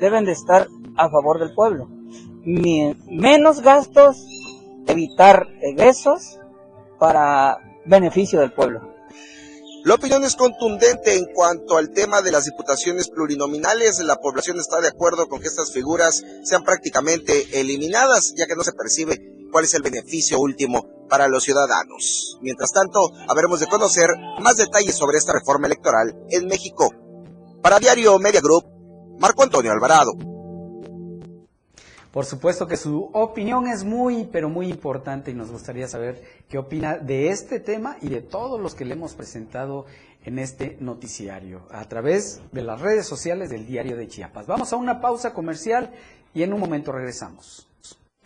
[0.00, 2.01] deben de estar a favor del pueblo
[2.44, 4.26] menos gastos,
[4.86, 6.38] evitar egresos
[6.98, 8.92] para beneficio del pueblo.
[9.84, 13.98] La opinión es contundente en cuanto al tema de las diputaciones plurinominales.
[13.98, 18.62] La población está de acuerdo con que estas figuras sean prácticamente eliminadas, ya que no
[18.62, 19.20] se percibe
[19.50, 22.38] cuál es el beneficio último para los ciudadanos.
[22.42, 26.88] Mientras tanto, habremos de conocer más detalles sobre esta reforma electoral en México.
[27.60, 28.64] Para Diario Media Group,
[29.18, 30.12] Marco Antonio Alvarado.
[32.12, 36.58] Por supuesto que su opinión es muy, pero muy importante y nos gustaría saber qué
[36.58, 39.86] opina de este tema y de todos los que le hemos presentado
[40.26, 44.46] en este noticiario a través de las redes sociales del diario de Chiapas.
[44.46, 45.90] Vamos a una pausa comercial
[46.34, 47.66] y en un momento regresamos.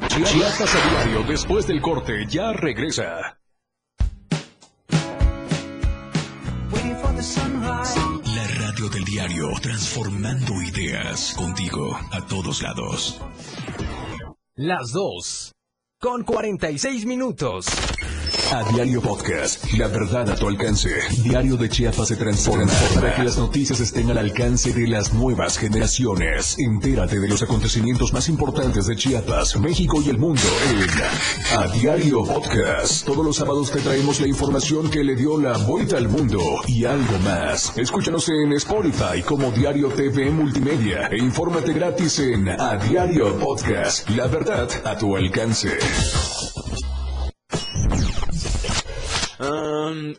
[0.09, 3.39] Chiapas a diario, después del corte, ya regresa.
[8.89, 13.21] Del diario, transformando ideas contigo a todos lados.
[14.55, 15.53] Las dos,
[16.01, 17.67] con 46 minutos.
[18.53, 20.91] A Diario Podcast, la verdad a tu alcance.
[21.23, 25.59] Diario de Chiapas se transforma para que las noticias estén al alcance de las nuevas
[25.59, 26.57] generaciones.
[26.59, 32.25] Entérate de los acontecimientos más importantes de Chiapas, México y el mundo en A Diario
[32.25, 33.05] Podcast.
[33.05, 36.85] Todos los sábados te traemos la información que le dio la vuelta al mundo y
[36.85, 37.73] algo más.
[37.77, 44.09] Escúchanos en Spotify como Diario TV Multimedia e infórmate gratis en A Diario Podcast.
[44.11, 45.77] La verdad a tu alcance.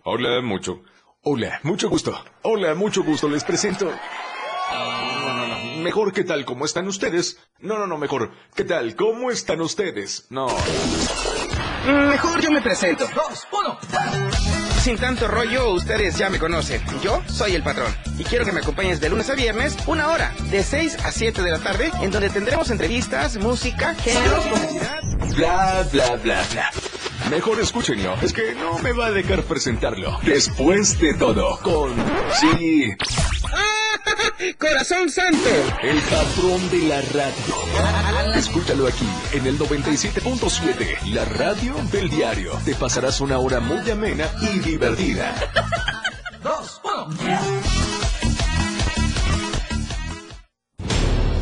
[0.04, 0.82] Hola, mucho.
[1.24, 2.18] Hola, mucho gusto.
[2.44, 3.28] Hola, mucho gusto.
[3.28, 3.92] Les presento.
[4.72, 5.84] No, no, no.
[5.84, 6.46] Mejor, ¿qué tal?
[6.46, 7.38] ¿Cómo están ustedes?
[7.60, 8.32] No, no, no, mejor.
[8.56, 8.96] ¿Qué tal?
[8.96, 10.28] ¿Cómo están ustedes?
[10.30, 10.48] No.
[11.86, 13.08] Mejor yo me presento.
[13.14, 13.78] Dos, uno.
[14.80, 16.82] Sin tanto rollo, ustedes ya me conocen.
[17.04, 17.94] Yo soy el patrón.
[18.18, 21.42] Y quiero que me acompañes de lunes a viernes, una hora, de 6 a 7
[21.42, 25.02] de la tarde, en donde tendremos entrevistas, música, géneros, publicidad.
[25.36, 26.72] Bla, bla, bla, bla.
[27.30, 28.16] Mejor escúchenlo.
[28.22, 30.18] Es que no me va a dejar presentarlo.
[30.24, 31.94] Después de todo, con...
[32.40, 32.92] Sí.
[34.58, 35.50] ¡Corazón Santo!
[35.82, 38.36] El patrón de la radio.
[38.36, 42.54] Escúchalo aquí, en el 97.7, la radio del diario.
[42.64, 45.36] Te pasarás una hora muy amena y divertida.
[46.44, 47.67] Dos, uno.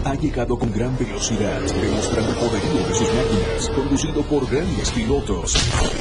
[0.05, 5.55] Ha llegado con gran velocidad, demostrando el poderío de sus máquinas, conducido por grandes pilotos.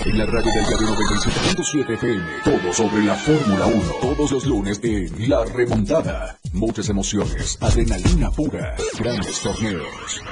[0.05, 4.79] En la radio del diario 97.7 FM, todo sobre la Fórmula 1, todos los lunes
[4.83, 6.39] en La Remontada.
[6.53, 10.23] Muchas emociones, adrenalina pura, grandes torneos.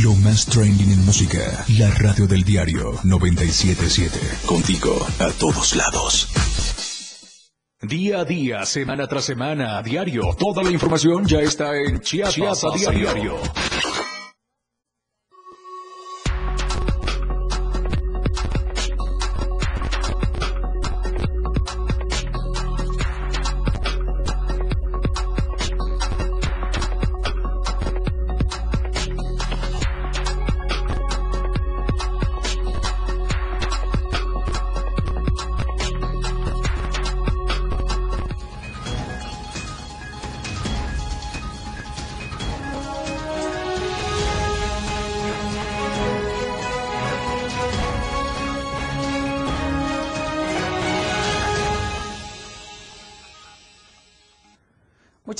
[0.00, 4.18] Lo más trending en música, la radio del diario 977.
[4.46, 6.28] Contigo a todos lados.
[7.82, 10.22] Día a día, semana tras semana, a diario.
[10.38, 13.34] Toda la información ya está en Chiapas, Chiapas a a diario.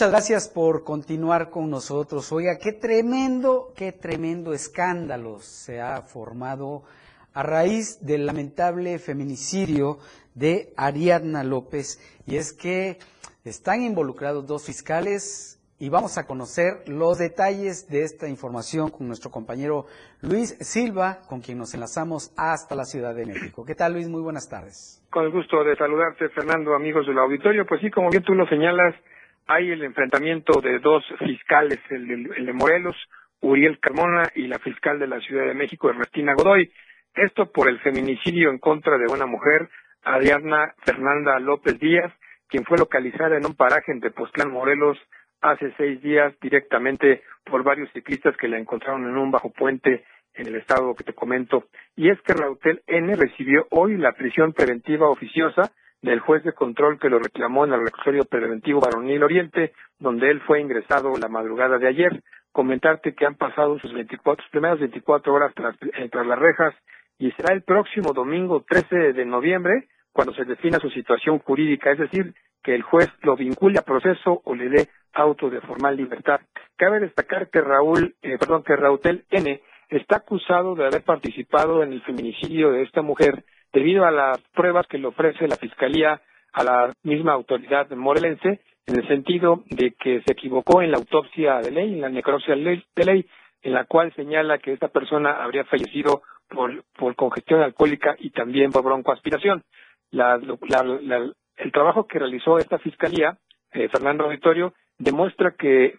[0.02, 2.32] Muchas gracias por continuar con nosotros.
[2.32, 6.82] Oiga, qué tremendo, qué tremendo escándalo se ha formado
[7.32, 10.00] a raíz del lamentable feminicidio
[10.34, 12.00] de Ariadna López.
[12.26, 12.98] Y es que
[13.44, 19.30] están involucrados dos fiscales y vamos a conocer los detalles de esta información con nuestro
[19.30, 19.86] compañero
[20.20, 23.64] Luis Silva, con quien nos enlazamos hasta la Ciudad de México.
[23.64, 24.08] ¿Qué tal, Luis?
[24.08, 25.00] Muy buenas tardes.
[25.10, 27.64] Con el gusto de saludarte, Fernando, amigos del auditorio.
[27.66, 28.96] Pues sí, como bien tú lo señalas,
[29.46, 32.96] hay el enfrentamiento de dos fiscales, el de, el de Morelos,
[33.40, 36.70] Uriel Carmona, y la fiscal de la Ciudad de México, Ernestina Godoy.
[37.14, 39.68] Esto por el feminicidio en contra de una mujer,
[40.02, 42.12] Ariadna Fernanda López Díaz,
[42.48, 44.98] quien fue localizada en un paraje en Tepoztlán, Morelos,
[45.40, 50.46] hace seis días directamente por varios ciclistas que la encontraron en un bajo puente en
[50.46, 51.64] el estado que te comento.
[51.96, 55.72] Y es que Rautel N recibió hoy la prisión preventiva oficiosa
[56.02, 60.40] del juez de control que lo reclamó en el reclusorio preventivo Varonil Oriente, donde él
[60.40, 62.22] fue ingresado la madrugada de ayer.
[62.50, 66.74] Comentarte que han pasado sus 24, sus primeras 24 horas tras, eh, tras las rejas
[67.18, 71.98] y será el próximo domingo 13 de noviembre cuando se defina su situación jurídica, es
[71.98, 76.40] decir, que el juez lo vincule a proceso o le dé auto de formal libertad.
[76.76, 81.92] Cabe destacar que Raúl, eh, perdón, que Rautel N está acusado de haber participado en
[81.92, 86.20] el feminicidio de esta mujer debido a las pruebas que le ofrece la Fiscalía
[86.52, 91.58] a la misma autoridad morelense, en el sentido de que se equivocó en la autopsia
[91.60, 93.26] de ley, en la necropsia de ley,
[93.62, 98.70] en la cual señala que esta persona habría fallecido por, por congestión alcohólica y también
[98.72, 99.62] por broncoaspiración.
[100.10, 103.38] La, la, el trabajo que realizó esta Fiscalía,
[103.72, 105.98] eh, Fernando Auditorio, demuestra que,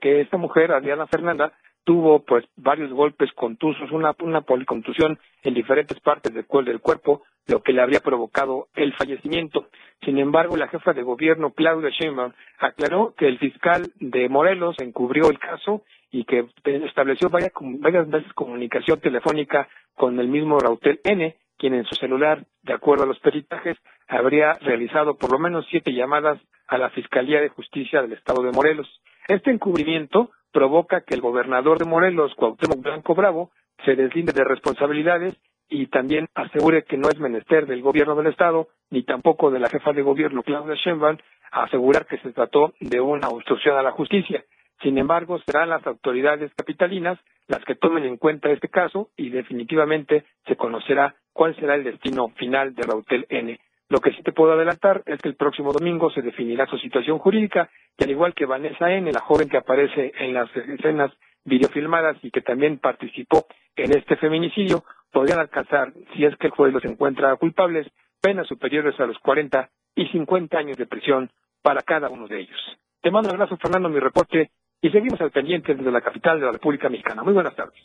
[0.00, 1.52] que esta mujer, Adriana Fernanda,
[1.88, 7.62] tuvo pues varios golpes contusos, una, una policontusión en diferentes partes del, del cuerpo, lo
[7.62, 9.68] que le habría provocado el fallecimiento.
[10.04, 15.30] Sin embargo, la jefa de gobierno, Claudia Sheinbaum, aclaró que el fiscal de Morelos encubrió
[15.30, 21.36] el caso y que estableció varias, varias veces comunicación telefónica con el mismo Rautel N,
[21.56, 23.78] quien en su celular, de acuerdo a los peritajes,
[24.08, 28.52] habría realizado por lo menos siete llamadas a la Fiscalía de Justicia del Estado de
[28.52, 29.00] Morelos.
[29.26, 33.50] Este encubrimiento provoca que el gobernador de Morelos, Cuauhtémoc Blanco Bravo,
[33.84, 35.36] se deslinde de responsabilidades
[35.68, 39.68] y también asegure que no es menester del gobierno del Estado ni tampoco de la
[39.68, 41.18] jefa de gobierno Claudia Sheinbaum
[41.50, 44.44] asegurar que se trató de una obstrucción a la justicia.
[44.82, 47.18] Sin embargo, serán las autoridades capitalinas
[47.48, 52.28] las que tomen en cuenta este caso y definitivamente se conocerá cuál será el destino
[52.36, 53.58] final de Rautel N.
[53.90, 57.18] Lo que sí te puedo adelantar es que el próximo domingo se definirá su situación
[57.18, 61.10] jurídica y al igual que Vanessa N., la joven que aparece en las escenas
[61.44, 66.72] videofilmadas y que también participó en este feminicidio, podrían alcanzar, si es que el juez
[66.72, 67.86] los encuentra culpables,
[68.20, 71.30] penas superiores a los 40 y 50 años de prisión
[71.62, 72.58] para cada uno de ellos.
[73.00, 74.50] Te mando un abrazo, Fernando, mi reporte,
[74.82, 77.22] y seguimos al pendiente desde la capital de la República Mexicana.
[77.22, 77.78] Muy buenas tardes.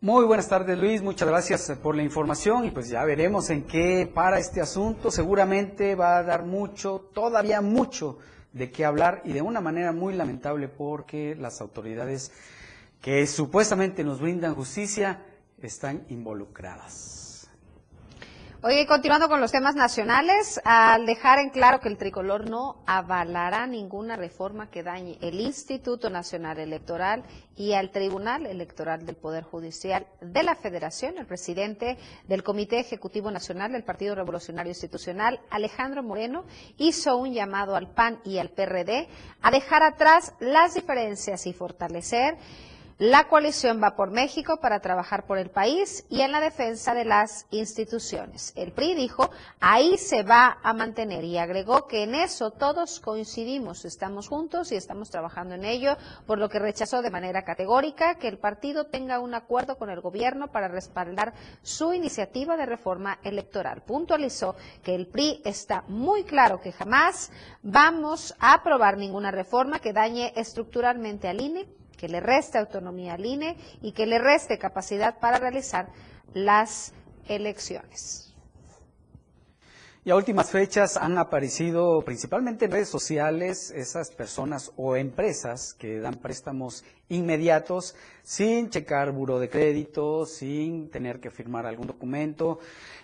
[0.00, 4.08] Muy buenas tardes Luis, muchas gracias por la información y pues ya veremos en qué
[4.14, 5.10] para este asunto.
[5.10, 8.18] Seguramente va a dar mucho, todavía mucho
[8.52, 12.30] de qué hablar y de una manera muy lamentable porque las autoridades
[13.00, 15.24] que supuestamente nos brindan justicia
[15.60, 17.17] están involucradas.
[18.60, 23.68] Oye, continuando con los temas nacionales, al dejar en claro que el tricolor no avalará
[23.68, 27.22] ninguna reforma que dañe el Instituto Nacional Electoral
[27.54, 33.30] y al Tribunal Electoral del Poder Judicial de la Federación, el presidente del Comité Ejecutivo
[33.30, 36.44] Nacional del Partido Revolucionario Institucional, Alejandro Moreno,
[36.78, 39.06] hizo un llamado al PAN y al PRD
[39.40, 42.36] a dejar atrás las diferencias y fortalecer
[42.98, 47.04] la coalición va por México para trabajar por el país y en la defensa de
[47.04, 48.52] las instituciones.
[48.56, 49.30] El PRI dijo,
[49.60, 54.74] ahí se va a mantener y agregó que en eso todos coincidimos, estamos juntos y
[54.74, 55.96] estamos trabajando en ello,
[56.26, 60.00] por lo que rechazó de manera categórica que el partido tenga un acuerdo con el
[60.00, 63.82] gobierno para respaldar su iniciativa de reforma electoral.
[63.82, 67.30] Puntualizó que el PRI está muy claro que jamás
[67.62, 73.26] vamos a aprobar ninguna reforma que dañe estructuralmente al INE que le reste autonomía al
[73.26, 75.88] INE y que le reste capacidad para realizar
[76.32, 76.94] las
[77.28, 78.27] elecciones.
[80.08, 86.00] Y a últimas fechas han aparecido principalmente en redes sociales esas personas o empresas que
[86.00, 92.58] dan préstamos inmediatos sin checar buro de crédito, sin tener que firmar algún documento.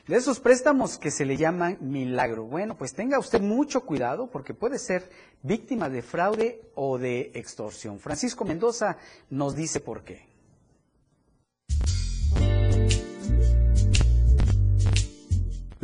[0.09, 2.47] De esos préstamos que se le llaman milagro.
[2.47, 5.11] Bueno, pues tenga usted mucho cuidado porque puede ser
[5.43, 8.01] víctima de fraude o de extorsión.
[8.01, 8.97] Francisco Mendoza
[9.29, 10.34] nos dice por qué.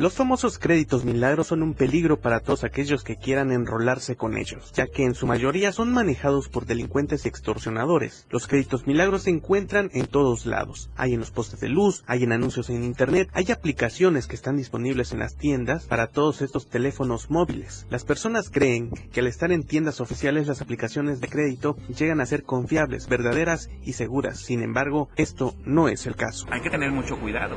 [0.01, 4.73] Los famosos créditos milagros son un peligro para todos aquellos que quieran enrolarse con ellos,
[4.73, 8.27] ya que en su mayoría son manejados por delincuentes y extorsionadores.
[8.31, 10.89] Los créditos milagros se encuentran en todos lados.
[10.97, 14.57] Hay en los postes de luz, hay en anuncios en internet, hay aplicaciones que están
[14.57, 17.87] disponibles en las tiendas para todos estos teléfonos móviles.
[17.91, 22.27] Las personas creen que al estar en tiendas oficiales las aplicaciones de crédito llegan a
[22.27, 24.39] ser confiables, verdaderas y seguras.
[24.39, 26.47] Sin embargo, esto no es el caso.
[26.51, 27.57] Hay que tener mucho cuidado,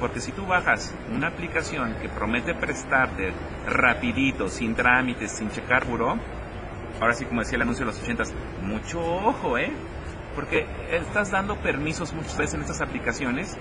[0.00, 3.32] porque si tú bajas una aplicación que promete prestarte
[3.66, 6.16] rapidito, sin trámites, sin checar buró,
[7.00, 9.72] ahora sí como decía el anuncio de los ochentas, mucho ojo, ¿eh?
[10.34, 13.56] Porque estás dando permisos muchas veces en estas aplicaciones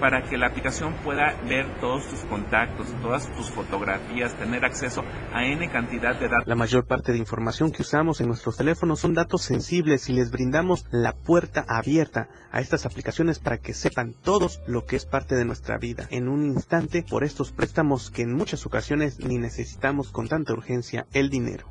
[0.00, 5.44] para que la aplicación pueda ver todos tus contactos, todas tus fotografías, tener acceso a
[5.44, 6.46] N cantidad de datos.
[6.46, 10.30] La mayor parte de información que usamos en nuestros teléfonos son datos sensibles y les
[10.30, 15.34] brindamos la puerta abierta a estas aplicaciones para que sepan todos lo que es parte
[15.34, 20.10] de nuestra vida en un instante por estos préstamos que en muchas ocasiones ni necesitamos
[20.10, 21.66] con tanta urgencia el dinero.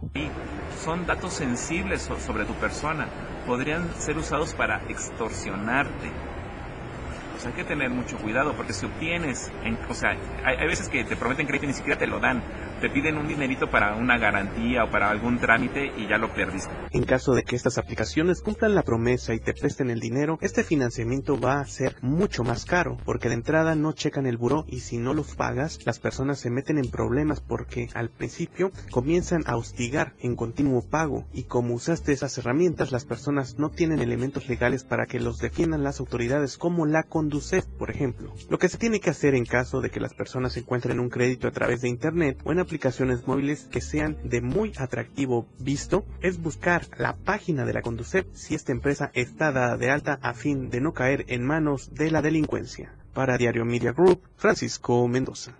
[0.84, 3.08] son datos sensibles sobre tu persona,
[3.46, 6.35] podrían ser usados para extorsionarte
[7.46, 9.52] hay que tener mucho cuidado porque si obtienes,
[9.90, 10.12] o sea,
[10.44, 12.42] hay, hay, veces que te prometen crédito y ni siquiera te lo dan
[12.82, 16.72] te piden un dinerito para una garantía o para algún trámite y ya lo perdiste.
[16.92, 20.64] En caso de que estas aplicaciones cumplan la promesa y te presten el dinero, este
[20.64, 24.80] financiamiento va a ser mucho más caro, porque de entrada no checan el buró y
[24.80, 29.56] si no los pagas, las personas se meten en problemas porque al principio comienzan a
[29.56, 34.84] hostigar en continuo pago y como usaste esas herramientas, las personas no tienen elementos legales
[34.84, 38.34] para que los defiendan las autoridades como la Conducef, por ejemplo.
[38.50, 41.48] Lo que se tiene que hacer en caso de que las personas encuentren un crédito
[41.48, 46.42] a través de internet o en aplicaciones móviles que sean de muy atractivo visto es
[46.42, 50.70] buscar la página de la Conducef si esta empresa está dada de alta a fin
[50.72, 52.94] de no caer en manos de la delincuencia.
[53.14, 55.54] Para Diario Media Group, Francisco Mendoza.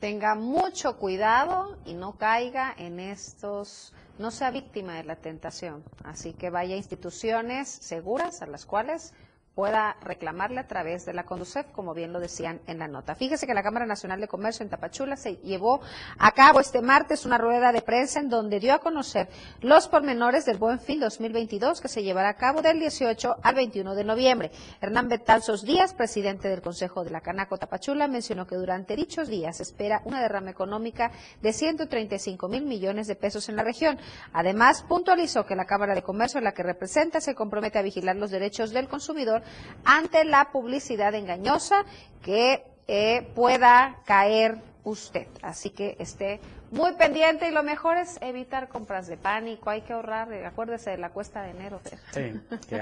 [0.00, 5.84] Tenga mucho cuidado y no caiga en estos, no sea víctima de la tentación.
[6.04, 9.14] Así que vaya a instituciones seguras a las cuales
[9.56, 13.14] pueda reclamarle a través de la Conducef, como bien lo decían en la nota.
[13.14, 15.80] Fíjese que la Cámara Nacional de Comercio en Tapachula se llevó
[16.18, 19.30] a cabo este martes una rueda de prensa en donde dio a conocer
[19.62, 23.94] los pormenores del Buen Fin 2022 que se llevará a cabo del 18 al 21
[23.94, 24.50] de noviembre.
[24.82, 29.60] Hernán Betanzos Díaz, presidente del Consejo de la Canaco Tapachula, mencionó que durante dichos días
[29.60, 33.98] espera una derrama económica de 135 mil millones de pesos en la región.
[34.34, 38.30] Además, puntualizó que la Cámara de Comercio, la que representa, se compromete a vigilar los
[38.30, 39.45] derechos del consumidor
[39.84, 41.84] ante la publicidad engañosa
[42.22, 45.26] que eh, pueda caer usted.
[45.42, 46.40] Así que esté
[46.70, 50.98] muy pendiente y lo mejor es evitar compras de pánico, hay que ahorrar, acuérdese de
[50.98, 51.80] la cuesta de enero.
[52.12, 52.78] Sí, que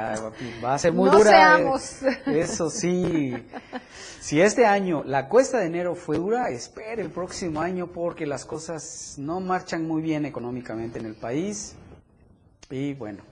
[0.62, 1.31] va a ser muy no dura.
[1.31, 2.03] eh, Seamos.
[2.27, 3.35] Eso sí.
[4.21, 8.45] Si este año la cuesta de enero fue dura, espere el próximo año porque las
[8.45, 11.77] cosas no marchan muy bien económicamente en el país.
[12.71, 13.23] Y bueno,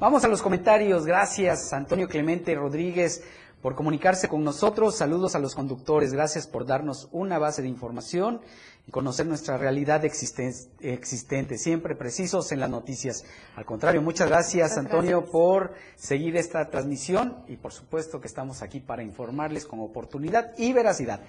[0.00, 1.06] vamos a los comentarios.
[1.06, 3.22] Gracias, Antonio Clemente Rodríguez
[3.62, 4.96] por comunicarse con nosotros.
[4.96, 6.12] Saludos a los conductores.
[6.12, 8.40] Gracias por darnos una base de información
[8.86, 13.24] y conocer nuestra realidad existen- existente, siempre precisos en las noticias.
[13.56, 15.32] Al contrario, muchas gracias, Muchas Antonio, gracias.
[15.32, 20.72] por seguir esta transmisión y por supuesto que estamos aquí para informarles con oportunidad y
[20.72, 21.20] veracidad.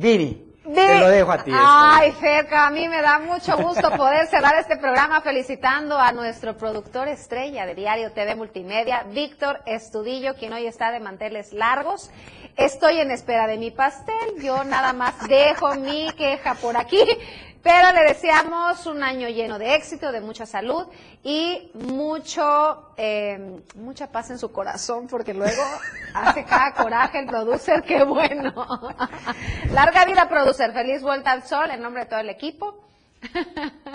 [0.00, 1.50] Viri, te lo dejo a ti.
[1.52, 6.56] Ay, Ferca, a mí me da mucho gusto poder cerrar este programa felicitando a nuestro
[6.56, 12.12] productor estrella de Diario TV Multimedia, Víctor Estudillo, quien hoy está de manteles largos.
[12.56, 17.02] Estoy en espera de mi pastel, yo nada más dejo mi queja por aquí,
[17.62, 20.86] pero le deseamos un año lleno de éxito, de mucha salud
[21.22, 25.62] y mucho, eh, mucha paz en su corazón, porque luego
[26.14, 28.52] hace cada coraje el producer, qué bueno.
[29.72, 30.72] Larga vida, producer.
[30.72, 32.84] Feliz vuelta al sol en nombre de todo el equipo.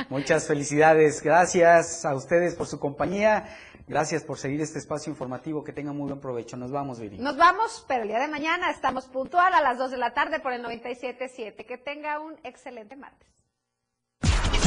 [0.09, 1.21] Muchas felicidades.
[1.21, 3.45] Gracias a ustedes por su compañía.
[3.87, 5.63] Gracias por seguir este espacio informativo.
[5.63, 6.57] Que tengan muy buen provecho.
[6.57, 7.17] Nos vamos, Viri.
[7.17, 10.39] Nos vamos, pero el día de mañana estamos puntual a las 2 de la tarde
[10.39, 11.65] por el 97.7.
[11.65, 13.42] Que tenga un excelente martes.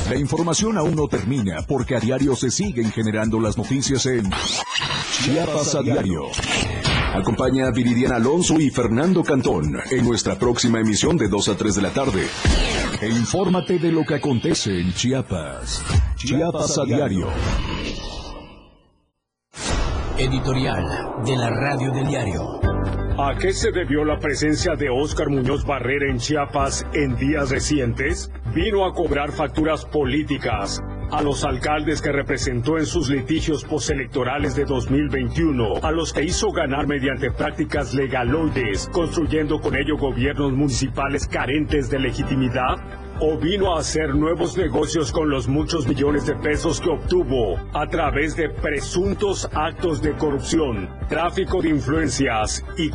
[0.08, 4.30] La información aún no termina porque a diario se siguen generando las noticias en
[5.10, 6.22] Chiapas a diario.
[7.14, 11.74] Acompaña a Viridiana Alonso y Fernando Cantón en nuestra próxima emisión de 2 a 3
[11.74, 12.26] de la tarde.
[13.00, 15.82] E infórmate de lo que acontece en Chiapas.
[16.16, 17.28] Chiapas a diario.
[20.18, 20.84] Editorial
[21.24, 22.60] de la Radio del Diario.
[23.18, 28.30] ¿A qué se debió la presencia de Óscar Muñoz Barrera en Chiapas en días recientes?
[28.54, 34.64] Vino a cobrar facturas políticas a los alcaldes que representó en sus litigios postelectorales de
[34.64, 41.88] 2021, a los que hizo ganar mediante prácticas legaloides, construyendo con ello gobiernos municipales carentes
[41.88, 42.76] de legitimidad.
[43.18, 47.86] ¿O vino a hacer nuevos negocios con los muchos millones de pesos que obtuvo a
[47.86, 52.90] través de presuntos actos de corrupción, tráfico de influencias y